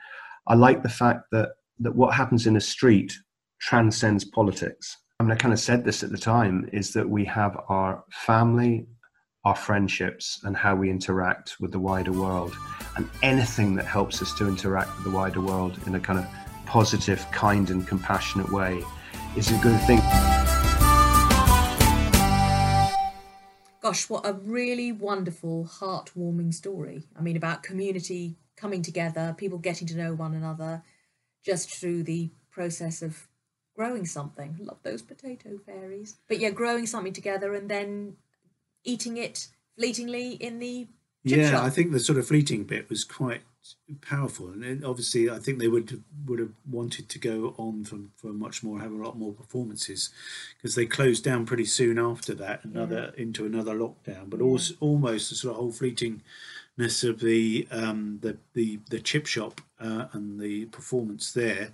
I 0.46 0.54
like 0.54 0.82
the 0.82 0.88
fact 0.88 1.24
that 1.32 1.50
that 1.80 1.94
what 1.94 2.14
happens 2.14 2.46
in 2.46 2.56
a 2.56 2.60
street 2.60 3.12
transcends 3.60 4.24
politics. 4.24 4.96
I 5.18 5.22
mean, 5.22 5.32
I 5.32 5.36
kind 5.36 5.52
of 5.52 5.60
said 5.60 5.84
this 5.84 6.02
at 6.02 6.10
the 6.10 6.18
time: 6.18 6.68
is 6.72 6.92
that 6.94 7.08
we 7.08 7.24
have 7.26 7.58
our 7.68 8.04
family, 8.10 8.86
our 9.44 9.56
friendships 9.56 10.40
and 10.44 10.56
how 10.56 10.76
we 10.76 10.90
interact 10.90 11.56
with 11.60 11.72
the 11.72 11.78
wider 11.78 12.12
world. 12.12 12.54
And 12.96 13.08
anything 13.22 13.74
that 13.76 13.86
helps 13.86 14.20
us 14.20 14.34
to 14.34 14.46
interact 14.46 14.94
with 14.96 15.04
the 15.04 15.10
wider 15.10 15.40
world 15.40 15.78
in 15.86 15.94
a 15.94 16.00
kind 16.00 16.18
of 16.18 16.26
positive, 16.66 17.24
kind, 17.32 17.70
and 17.70 17.86
compassionate 17.88 18.52
way 18.52 18.82
is 19.36 19.50
a 19.50 19.58
good 19.62 19.80
thing. 19.82 20.00
Gosh, 23.80 24.10
what 24.10 24.26
a 24.26 24.34
really 24.34 24.92
wonderful, 24.92 25.64
heartwarming 25.64 26.52
story. 26.52 27.06
I 27.18 27.22
mean, 27.22 27.36
about 27.36 27.62
community 27.62 28.36
coming 28.56 28.82
together, 28.82 29.34
people 29.38 29.56
getting 29.56 29.88
to 29.88 29.96
know 29.96 30.12
one 30.12 30.34
another 30.34 30.82
just 31.42 31.70
through 31.70 32.02
the 32.02 32.30
process 32.50 33.00
of 33.00 33.26
growing 33.74 34.04
something. 34.04 34.56
Love 34.60 34.82
those 34.82 35.00
potato 35.00 35.58
fairies. 35.64 36.16
But 36.28 36.40
yeah, 36.40 36.50
growing 36.50 36.86
something 36.86 37.14
together 37.14 37.54
and 37.54 37.70
then 37.70 38.16
eating 38.84 39.16
it 39.16 39.48
fleetingly 39.76 40.32
in 40.32 40.58
the 40.58 40.88
yeah 41.22 41.50
shop. 41.50 41.64
i 41.64 41.70
think 41.70 41.92
the 41.92 42.00
sort 42.00 42.18
of 42.18 42.26
fleeting 42.26 42.64
bit 42.64 42.88
was 42.88 43.04
quite 43.04 43.42
powerful 44.00 44.48
and 44.48 44.84
obviously 44.84 45.28
i 45.28 45.38
think 45.38 45.58
they 45.58 45.68
would 45.68 46.02
would 46.26 46.38
have 46.38 46.52
wanted 46.68 47.08
to 47.10 47.18
go 47.18 47.54
on 47.58 47.84
for, 47.84 47.98
for 48.16 48.28
much 48.28 48.62
more 48.62 48.80
have 48.80 48.92
a 48.92 48.96
lot 48.96 49.18
more 49.18 49.32
performances 49.32 50.10
because 50.56 50.74
they 50.74 50.86
closed 50.86 51.22
down 51.22 51.44
pretty 51.44 51.66
soon 51.66 51.98
after 51.98 52.34
that 52.34 52.64
another 52.64 53.12
yeah. 53.14 53.22
into 53.22 53.44
another 53.44 53.74
lockdown 53.74 54.28
but 54.28 54.40
yeah. 54.40 54.46
also 54.46 54.74
almost 54.80 55.28
the 55.28 55.36
sort 55.36 55.52
of 55.52 55.60
whole 55.60 55.72
fleetingness 55.72 57.06
of 57.06 57.20
the 57.20 57.68
um 57.70 58.18
the 58.22 58.38
the, 58.54 58.80
the 58.88 59.00
chip 59.00 59.26
shop 59.26 59.60
uh, 59.78 60.06
and 60.12 60.40
the 60.40 60.64
performance 60.66 61.32
there 61.32 61.72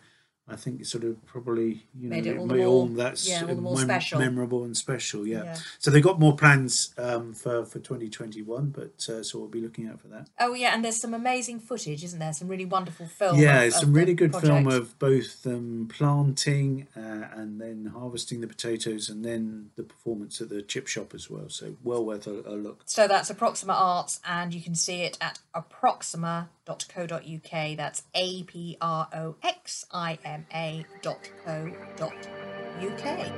I 0.48 0.54
think 0.54 0.80
it's 0.80 0.90
sort 0.92 1.02
of 1.02 1.24
probably 1.26 1.86
you 1.98 2.08
know 2.08 2.16
made 2.16 2.26
it 2.26 2.38
all, 2.38 2.46
made 2.46 2.64
all 2.64 2.86
that's 2.86 3.28
yeah, 3.28 3.40
all 3.40 3.48
the 3.48 3.54
more 3.56 3.74
mem- 3.74 3.84
special. 3.84 4.20
memorable 4.20 4.62
and 4.62 4.76
special. 4.76 5.26
Yeah. 5.26 5.42
Yeah. 5.42 5.56
So 5.80 5.90
they've 5.90 6.02
got 6.02 6.20
more 6.20 6.36
plans 6.36 6.94
um, 6.98 7.34
for 7.34 7.64
for 7.64 7.80
2021, 7.80 8.70
but 8.70 9.08
uh, 9.08 9.24
so 9.24 9.40
we'll 9.40 9.48
be 9.48 9.60
looking 9.60 9.88
out 9.88 10.00
for 10.00 10.06
that. 10.08 10.28
Oh 10.38 10.54
yeah, 10.54 10.72
and 10.72 10.84
there's 10.84 11.00
some 11.00 11.14
amazing 11.14 11.58
footage, 11.58 12.04
isn't 12.04 12.20
there? 12.20 12.32
Some 12.32 12.46
really 12.46 12.64
wonderful 12.64 13.06
film. 13.06 13.40
Yeah, 13.40 13.60
of- 13.60 13.66
it's 13.66 13.76
of 13.76 13.82
some 13.82 13.92
really 13.92 14.14
good 14.14 14.36
film 14.36 14.68
of 14.68 14.96
both 15.00 15.42
them 15.42 15.88
planting 15.92 16.86
uh, 16.96 17.26
and 17.32 17.60
then 17.60 17.92
harvesting 17.92 18.40
the 18.40 18.46
potatoes, 18.46 19.08
and 19.08 19.24
then 19.24 19.70
the 19.74 19.82
performance 19.82 20.40
at 20.40 20.48
the 20.48 20.62
chip 20.62 20.86
shop 20.86 21.12
as 21.12 21.28
well. 21.28 21.48
So 21.48 21.74
well 21.82 22.04
worth 22.04 22.28
a, 22.28 22.42
a 22.46 22.54
look. 22.54 22.82
So 22.84 23.08
that's 23.08 23.30
Approxima 23.32 23.74
Arts, 23.74 24.20
and 24.24 24.54
you 24.54 24.60
can 24.60 24.76
see 24.76 25.02
it 25.02 25.18
at 25.20 25.40
approxima.co.uk. 26.66 27.76
That's 27.76 28.02
A 28.14 28.42
P 28.44 28.76
R 28.80 29.08
O 29.12 29.36
X 29.42 29.86
I 29.92 30.18
M 30.24 30.46
A 30.54 30.84
dot 31.02 31.30
co 31.44 31.72
dot 31.96 32.28
UK. 32.80 33.32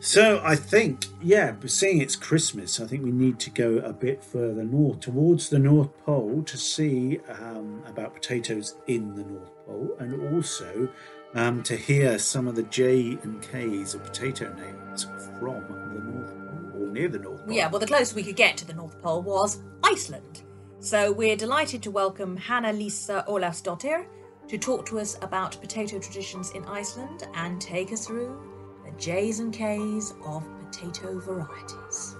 So 0.00 0.42
I 0.44 0.54
think, 0.54 1.06
yeah, 1.22 1.54
seeing 1.64 2.02
it's 2.02 2.14
Christmas, 2.14 2.78
I 2.78 2.86
think 2.86 3.04
we 3.04 3.10
need 3.10 3.38
to 3.38 3.50
go 3.50 3.78
a 3.78 3.94
bit 3.94 4.22
further 4.22 4.62
north, 4.62 5.00
towards 5.00 5.48
the 5.48 5.58
North 5.58 5.96
Pole, 6.04 6.42
to 6.42 6.58
see 6.58 7.20
um, 7.26 7.82
about 7.86 8.12
potatoes 8.12 8.76
in 8.86 9.14
the 9.14 9.24
North 9.24 9.50
Pole, 9.64 9.96
and 9.98 10.36
also 10.36 10.90
um, 11.34 11.62
to 11.64 11.76
hear 11.76 12.18
some 12.18 12.46
of 12.46 12.54
the 12.54 12.62
J 12.64 13.18
and 13.22 13.42
K's 13.42 13.94
of 13.94 14.02
potato 14.04 14.52
names 14.54 15.04
from 15.38 15.64
the 15.92 16.00
North 16.00 16.34
Pole 16.36 16.82
or 16.82 16.86
near 16.88 17.08
the 17.08 17.18
North 17.18 17.44
Pole. 17.44 17.54
Yeah, 17.54 17.68
well, 17.68 17.80
the 17.80 17.86
closest 17.86 18.14
we 18.14 18.22
could 18.22 18.36
get 18.36 18.56
to 18.58 18.66
the 18.66 18.74
North 18.74 19.00
Pole 19.02 19.22
was 19.22 19.62
Iceland. 19.82 20.42
So 20.78 21.12
we're 21.12 21.36
delighted 21.36 21.82
to 21.84 21.90
welcome 21.90 22.36
Hannah 22.36 22.72
Lisa 22.72 23.24
Olafsdottir 23.28 24.06
to 24.48 24.58
talk 24.58 24.86
to 24.86 24.98
us 24.98 25.16
about 25.22 25.60
potato 25.60 25.98
traditions 25.98 26.50
in 26.50 26.64
Iceland 26.66 27.26
and 27.34 27.60
take 27.60 27.92
us 27.92 28.06
through 28.06 28.38
the 28.84 28.90
J's 28.98 29.40
and 29.40 29.52
K's 29.52 30.12
of 30.24 30.44
potato 30.60 31.18
varieties. 31.18 32.16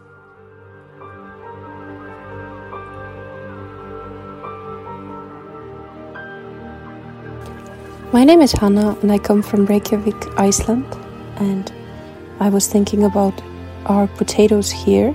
My 8.14 8.22
name 8.22 8.42
is 8.42 8.52
Hannah 8.52 8.96
and 9.02 9.10
I 9.10 9.18
come 9.18 9.42
from 9.42 9.66
Reykjavik, 9.66 10.38
Iceland. 10.38 10.86
And 11.38 11.72
I 12.38 12.48
was 12.48 12.68
thinking 12.68 13.02
about 13.02 13.42
our 13.86 14.06
potatoes 14.06 14.70
here. 14.70 15.10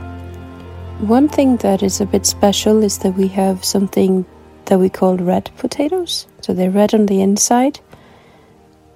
One 1.08 1.30
thing 1.30 1.56
that 1.64 1.82
is 1.82 2.02
a 2.02 2.06
bit 2.06 2.26
special 2.26 2.84
is 2.84 2.98
that 2.98 3.14
we 3.14 3.30
have 3.30 3.64
something 3.64 4.26
that 4.66 4.80
we 4.80 4.90
call 4.90 5.16
red 5.16 5.50
potatoes. 5.56 6.28
So 6.42 6.54
they're 6.54 6.72
red 6.72 6.94
on 6.94 7.06
the 7.06 7.22
inside. 7.22 7.80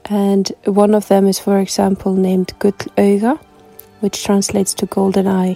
And 0.04 0.52
one 0.66 0.94
of 0.94 1.08
them 1.08 1.26
is, 1.26 1.40
for 1.40 1.60
example, 1.60 2.14
named 2.14 2.52
Gullauga, 2.60 3.40
which 4.02 4.26
translates 4.26 4.74
to 4.74 4.86
golden 4.86 5.28
eye. 5.28 5.56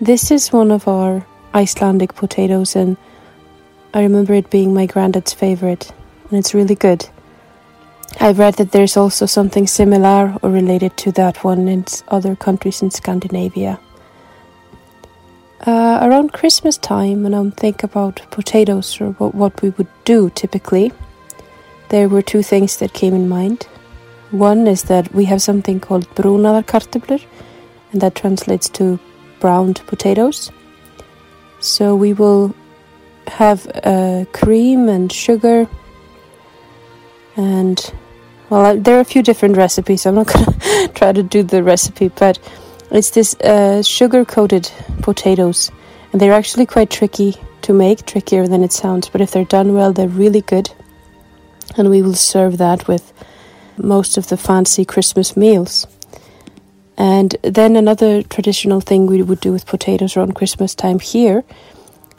This 0.00 0.32
is 0.32 0.52
one 0.52 0.72
of 0.72 0.88
our 0.88 1.24
Icelandic 1.54 2.16
potatoes, 2.16 2.74
and 2.74 2.96
I 3.94 4.02
remember 4.02 4.34
it 4.34 4.50
being 4.50 4.74
my 4.74 4.86
granddad's 4.86 5.34
favorite, 5.34 5.92
and 6.30 6.38
it's 6.40 6.52
really 6.52 6.74
good. 6.74 7.08
I've 8.20 8.38
read 8.38 8.54
that 8.54 8.72
there's 8.72 8.96
also 8.96 9.26
something 9.26 9.66
similar 9.66 10.36
or 10.42 10.50
related 10.50 10.96
to 10.98 11.12
that 11.12 11.44
one 11.44 11.68
in 11.68 11.84
other 12.08 12.34
countries 12.34 12.82
in 12.82 12.90
Scandinavia. 12.90 13.78
Uh, 15.66 15.98
around 16.02 16.32
Christmas 16.32 16.78
time, 16.78 17.22
when 17.24 17.34
I 17.34 17.50
think 17.50 17.82
about 17.82 18.22
potatoes 18.30 19.00
or 19.00 19.10
what, 19.12 19.34
what 19.34 19.62
we 19.62 19.70
would 19.70 19.88
do 20.04 20.30
typically, 20.30 20.92
there 21.90 22.08
were 22.08 22.22
two 22.22 22.42
things 22.42 22.76
that 22.78 22.92
came 22.92 23.14
in 23.14 23.28
mind. 23.28 23.64
One 24.30 24.66
is 24.66 24.84
that 24.84 25.12
we 25.14 25.24
have 25.26 25.42
something 25.42 25.80
called 25.80 26.08
brúnaðarkartöflur, 26.14 27.24
and 27.92 28.00
that 28.00 28.14
translates 28.14 28.68
to 28.70 28.98
browned 29.40 29.80
potatoes. 29.86 30.50
So 31.60 31.96
we 31.96 32.12
will 32.12 32.54
have 33.26 33.66
uh, 33.84 34.24
cream 34.32 34.88
and 34.88 35.12
sugar 35.12 35.68
and 37.38 37.94
well 38.50 38.76
there 38.76 38.98
are 38.98 39.00
a 39.00 39.04
few 39.04 39.22
different 39.22 39.56
recipes 39.56 40.04
i'm 40.04 40.14
not 40.14 40.26
gonna 40.26 40.88
try 40.94 41.12
to 41.12 41.22
do 41.22 41.42
the 41.42 41.62
recipe 41.62 42.08
but 42.08 42.38
it's 42.90 43.10
this 43.10 43.34
uh, 43.40 43.82
sugar 43.82 44.24
coated 44.24 44.70
potatoes 45.02 45.70
And 46.12 46.20
they're 46.20 46.32
actually 46.32 46.66
quite 46.66 46.90
tricky 46.90 47.36
to 47.62 47.72
make, 47.72 48.06
trickier 48.06 48.46
than 48.46 48.62
it 48.62 48.72
sounds, 48.72 49.08
but 49.08 49.20
if 49.20 49.30
they're 49.30 49.44
done 49.44 49.74
well, 49.74 49.92
they're 49.92 50.08
really 50.08 50.40
good. 50.40 50.70
And 51.76 51.90
we 51.90 52.02
will 52.02 52.14
serve 52.14 52.58
that 52.58 52.88
with 52.88 53.12
most 53.76 54.16
of 54.16 54.28
the 54.28 54.36
fancy 54.36 54.84
Christmas 54.84 55.36
meals. 55.36 55.86
And 56.96 57.36
then 57.42 57.76
another 57.76 58.22
traditional 58.22 58.80
thing 58.80 59.06
we 59.06 59.22
would 59.22 59.40
do 59.40 59.52
with 59.52 59.66
potatoes 59.66 60.16
around 60.16 60.34
Christmas 60.34 60.74
time 60.74 60.98
here 60.98 61.44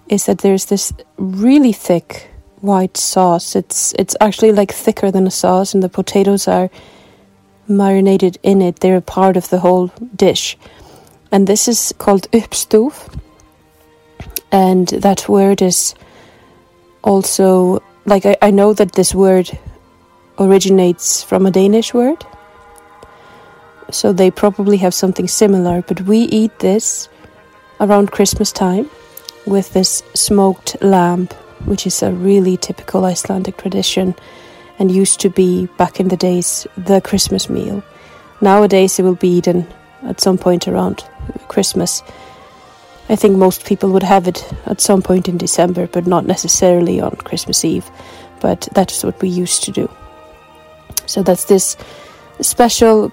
is 0.08 0.26
that 0.26 0.40
there's 0.40 0.66
this 0.66 0.94
really 1.18 1.74
thick 1.74 2.29
white 2.62 2.98
sauce. 2.98 3.56
It's 3.56 3.94
it's 4.00 4.16
actually 4.22 4.52
like 4.52 4.72
thicker 4.72 5.12
than 5.12 5.28
a 5.28 5.32
sauce, 5.32 5.74
and 5.74 5.84
the 5.84 5.90
potatoes 5.90 6.48
are 6.48 6.70
marinated 7.68 8.38
in 8.44 8.62
it. 8.62 8.80
They're 8.80 8.98
a 8.98 9.02
part 9.02 9.38
of 9.38 9.50
the 9.50 9.60
whole 9.60 9.88
dish, 10.16 10.58
and 11.32 11.48
this 11.48 11.68
is 11.68 11.94
called 11.98 12.30
uppstuf. 12.32 13.16
And 14.52 14.88
that 14.88 15.30
word 15.30 15.62
is 15.62 15.94
also 17.04 17.84
like 18.06 18.26
I, 18.26 18.36
I 18.42 18.52
know 18.52 18.74
that 18.74 18.94
this 18.94 19.14
word 19.14 19.58
originates 20.40 21.24
from 21.24 21.46
a 21.46 21.52
Danish 21.52 21.94
word. 21.94 22.26
So 23.92 24.14
they 24.14 24.32
probably 24.32 24.78
have 24.78 24.94
something 24.94 25.28
similar, 25.28 25.82
but 25.82 26.02
we 26.02 26.20
eat 26.20 26.60
this 26.60 27.10
around 27.80 28.12
Christmas 28.12 28.52
time 28.52 28.90
with 29.46 29.74
this 29.74 30.04
smoked 30.14 30.82
lamb, 30.82 31.28
which 31.66 31.86
is 31.86 32.02
a 32.02 32.12
really 32.12 32.58
typical 32.58 33.06
Icelandic 33.06 33.58
tradition 33.58 34.16
and 34.78 34.92
used 34.92 35.20
to 35.20 35.30
be 35.30 35.68
back 35.78 36.00
in 36.00 36.08
the 36.08 36.18
days 36.18 36.66
the 36.78 37.02
Christmas 37.02 37.50
meal. 37.50 37.84
Nowadays 38.42 38.98
it 38.98 39.04
will 39.04 39.16
be 39.16 39.38
eaten 39.38 39.68
at 40.04 40.22
some 40.22 40.38
point 40.38 40.68
around 40.68 41.04
Christmas. 41.48 42.02
I 43.10 43.16
think 43.16 43.38
most 43.38 43.66
people 43.66 43.90
would 43.92 44.04
have 44.04 44.28
it 44.28 44.48
at 44.66 44.82
some 44.82 45.02
point 45.02 45.28
in 45.28 45.38
December, 45.38 45.88
but 45.88 46.08
not 46.08 46.26
necessarily 46.26 47.02
on 47.02 47.16
Christmas 47.16 47.66
Eve. 47.66 47.90
But 48.40 48.70
that's 48.74 49.04
what 49.04 49.22
we 49.22 49.30
used 49.30 49.64
to 49.64 49.72
do. 49.72 49.90
So 51.06 51.24
that's 51.24 51.46
this 51.46 51.76
special 52.40 53.12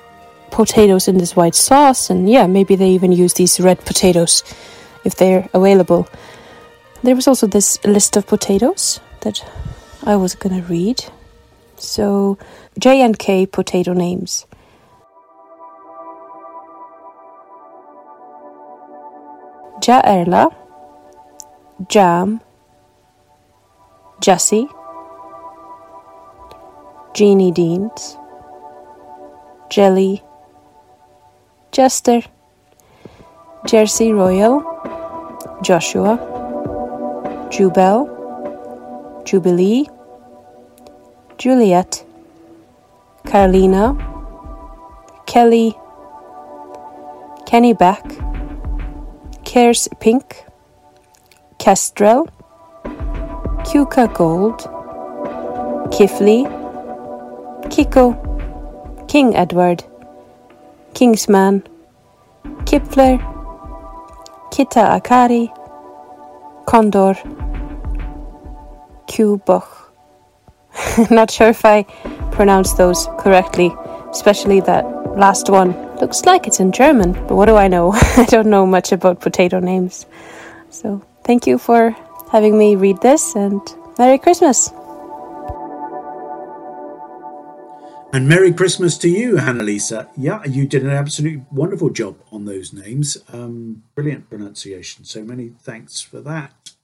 potatoes 0.51 1.09
in 1.09 1.19
this 1.19 1.35
white 1.35 1.55
sauce, 1.55 2.11
and 2.11 2.31
yeah, 2.31 2.47
maybe 2.47 2.77
they 2.77 2.91
even 2.91 3.11
use 3.11 3.35
these 3.35 3.59
red 3.59 3.85
potatoes 3.85 4.45
if 5.05 5.17
they're 5.17 5.49
available. 5.53 6.07
There 7.03 7.15
was 7.15 7.29
also 7.29 7.47
this 7.47 7.79
list 7.85 8.17
of 8.17 8.27
potatoes 8.27 9.01
that 9.21 9.45
I 10.05 10.17
was 10.17 10.35
gonna 10.35 10.63
read. 10.63 11.05
So 11.77 12.39
J 12.79 13.03
and 13.03 13.19
K 13.19 13.47
potato 13.47 13.93
names. 13.93 14.47
Jaerla, 19.81 20.53
Jam, 21.89 22.41
Jesse, 24.21 24.67
Jeannie 27.15 27.53
Deans, 27.53 28.17
Jelly, 29.71 30.25
Jester, 31.71 32.23
Jersey 33.67 34.13
Royal, 34.13 34.63
Joshua, 35.63 36.36
Jubel, 37.51 38.07
Jubilee, 39.25 39.87
Juliet, 41.39 42.05
Carolina, 43.25 43.97
Kelly, 45.27 45.77
Kenny 47.47 47.73
Beck, 47.73 48.03
Kerr's 49.45 49.89
Pink, 50.01 50.45
Kestrel, 51.59 52.29
Kuka 53.65 54.09
Gold, 54.15 54.61
Kifley, 55.91 56.45
Kiko, 57.69 58.17
King 59.09 59.35
Edward, 59.37 59.85
Kingsman, 60.95 61.63
Kipfler, 62.65 63.19
Kita 64.51 64.99
Akari, 64.99 65.49
Kondor, 66.67 67.17
Kuboch. 69.09 69.69
Not 71.11 71.31
sure 71.31 71.49
if 71.49 71.65
I 71.65 71.85
pronounced 72.33 72.77
those 72.77 73.09
correctly, 73.19 73.75
especially 74.11 74.61
that 74.61 74.85
last 75.17 75.49
one. 75.49 75.75
Looks 75.97 76.25
like 76.25 76.47
it's 76.47 76.61
in 76.61 76.73
German, 76.73 77.13
but 77.13 77.37
what 77.37 77.47
do 77.47 77.57
I 77.57 77.69
know? 77.69 77.93
I 78.17 78.27
don't 78.29 78.49
know 78.49 78.67
much 78.67 78.93
about 78.93 79.21
potato 79.21 79.61
names. 79.61 80.07
So, 80.71 81.03
thank 81.25 81.47
you 81.47 81.59
for 81.59 81.97
having 82.31 82.59
me 82.59 82.77
read 82.77 83.01
this 83.01 83.35
and 83.35 83.61
Merry 83.99 84.19
Christmas! 84.19 84.71
And 88.13 88.29
Merry 88.29 88.53
Christmas 88.53 88.97
to 88.99 89.11
you, 89.11 89.37
Hannah-Lisa. 89.37 90.09
Yeah, 90.17 90.45
you 90.45 90.67
did 90.67 90.83
an 90.85 90.91
absolutely 90.91 91.45
wonderful 91.51 91.91
job 91.91 92.19
on 92.33 92.45
those 92.45 92.73
names. 92.73 93.19
Um, 93.33 93.83
brilliant 93.95 94.31
pronunciation. 94.31 95.05
So 95.05 95.23
many 95.23 95.51
thanks 95.61 96.01
for 96.01 96.21
that. 96.23 96.76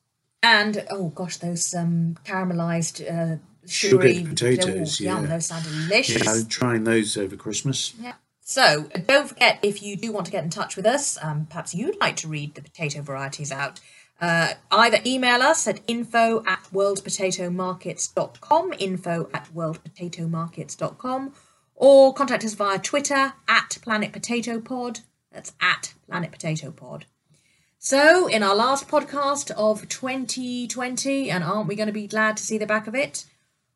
And 0.42 0.85
oh 0.90 1.09
gosh, 1.09 1.37
those 1.37 1.74
um, 1.74 2.16
caramelized 2.24 3.00
uh, 3.00 3.37
sugary 3.64 4.14
Sugared 4.14 4.31
potatoes, 4.31 5.00
oh, 5.00 5.05
yum, 5.05 5.22
yeah. 5.22 5.31
those 5.31 5.46
sound 5.46 5.64
delicious. 5.64 6.24
Yeah, 6.24 6.33
I'm 6.33 6.46
trying 6.46 6.85
those 6.85 7.16
over 7.16 7.37
Christmas. 7.37 7.94
Yeah. 8.00 8.14
So 8.40 8.88
don't 9.07 9.28
forget 9.28 9.59
if 9.62 9.83
you 9.83 9.96
do 9.96 10.12
want 10.12 10.26
to 10.26 10.33
get 10.33 10.44
in 10.44 10.50
touch 10.50 10.76
with 10.76 10.85
us, 10.85 11.16
um, 11.22 11.46
perhaps 11.46 11.74
you'd 11.74 11.98
like 12.00 12.16
to 12.16 12.28
read 12.28 12.55
the 12.55 12.61
potato 12.62 13.00
varieties 13.00 13.50
out. 13.52 13.81
Uh, 14.20 14.52
either 14.70 14.98
email 15.07 15.40
us 15.42 15.66
at 15.66 15.81
info 15.87 16.44
at 16.46 16.62
worldpotatomarkets.com, 16.72 18.74
info 18.78 19.31
at 19.33 19.48
worldpotatomarkets.com, 19.55 21.33
or 21.74 22.14
contact 22.14 22.44
us 22.44 22.55
via 22.55 22.78
Twitter 22.78 23.33
at 23.48 23.78
Planet 23.83 24.12
Potato 24.12 24.61
Pod. 24.61 25.00
That's 25.33 25.52
at 25.61 25.94
Planet 26.07 26.31
Potato 26.31 26.70
Pod. 26.70 27.07
So, 27.87 28.29
in 28.29 28.45
our 28.45 28.55
last 28.55 28.87
podcast 28.87 29.51
of 29.57 29.88
2020, 29.88 31.29
and 31.33 31.42
aren't 31.42 31.66
we 31.66 31.75
going 31.75 31.88
to 31.88 31.92
be 31.92 32.07
glad 32.07 32.37
to 32.37 32.42
see 32.45 32.57
the 32.57 32.64
back 32.64 32.87
of 32.87 32.95
it? 32.95 33.25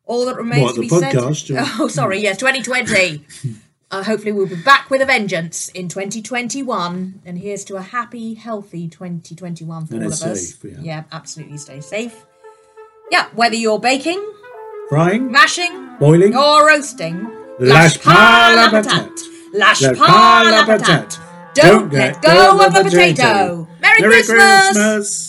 All 0.05 0.25
that 0.27 0.37
remains 0.37 0.61
What, 0.63 0.75
to 0.75 0.81
the 0.81 0.87
be 0.87 0.89
podcast, 0.89 1.47
said. 1.47 1.57
or- 1.57 1.65
Oh, 1.83 1.87
sorry, 1.89 2.19
yes, 2.21 2.37
2020. 2.37 3.25
uh, 3.91 4.03
hopefully, 4.03 4.31
we'll 4.31 4.47
be 4.47 4.55
back 4.63 4.89
with 4.89 5.01
a 5.01 5.05
vengeance 5.05 5.67
in 5.69 5.89
2021. 5.89 7.21
And 7.25 7.37
here's 7.37 7.65
to 7.65 7.75
a 7.75 7.81
happy, 7.81 8.35
healthy 8.35 8.87
2021 8.87 9.87
for 9.87 9.95
And 9.95 10.03
all 10.03 10.07
of 10.07 10.13
it's 10.13 10.23
us. 10.23 10.53
safe, 10.53 10.71
yeah. 10.81 11.03
absolutely 11.11 11.57
stay 11.57 11.81
safe. 11.81 12.25
Yeah, 13.11 13.27
whether 13.35 13.55
you're 13.55 13.77
baking, 13.79 14.25
Frying, 14.87 15.29
mashing, 15.29 15.97
boiling, 15.99 16.33
or 16.33 16.65
roasting, 16.65 17.29
Lash 17.59 17.99
pa 17.99 18.53
la 18.55 18.69
patate. 18.69 19.09
patate. 19.09 19.21
Lash 19.53 19.81
Lash 19.81 19.97
pa 19.97 20.05
pa 20.05 20.41
la 20.45 20.49
la 20.59 20.65
patate. 20.65 21.09
patate. 21.09 21.19
Don't 21.55 21.91
let 21.91 22.21
go 22.21 22.65
of 22.65 22.73
a 22.75 22.83
potato. 22.83 23.67
Merry 23.99 24.13
Christmas. 24.13 24.67
Christmas. 24.67 25.26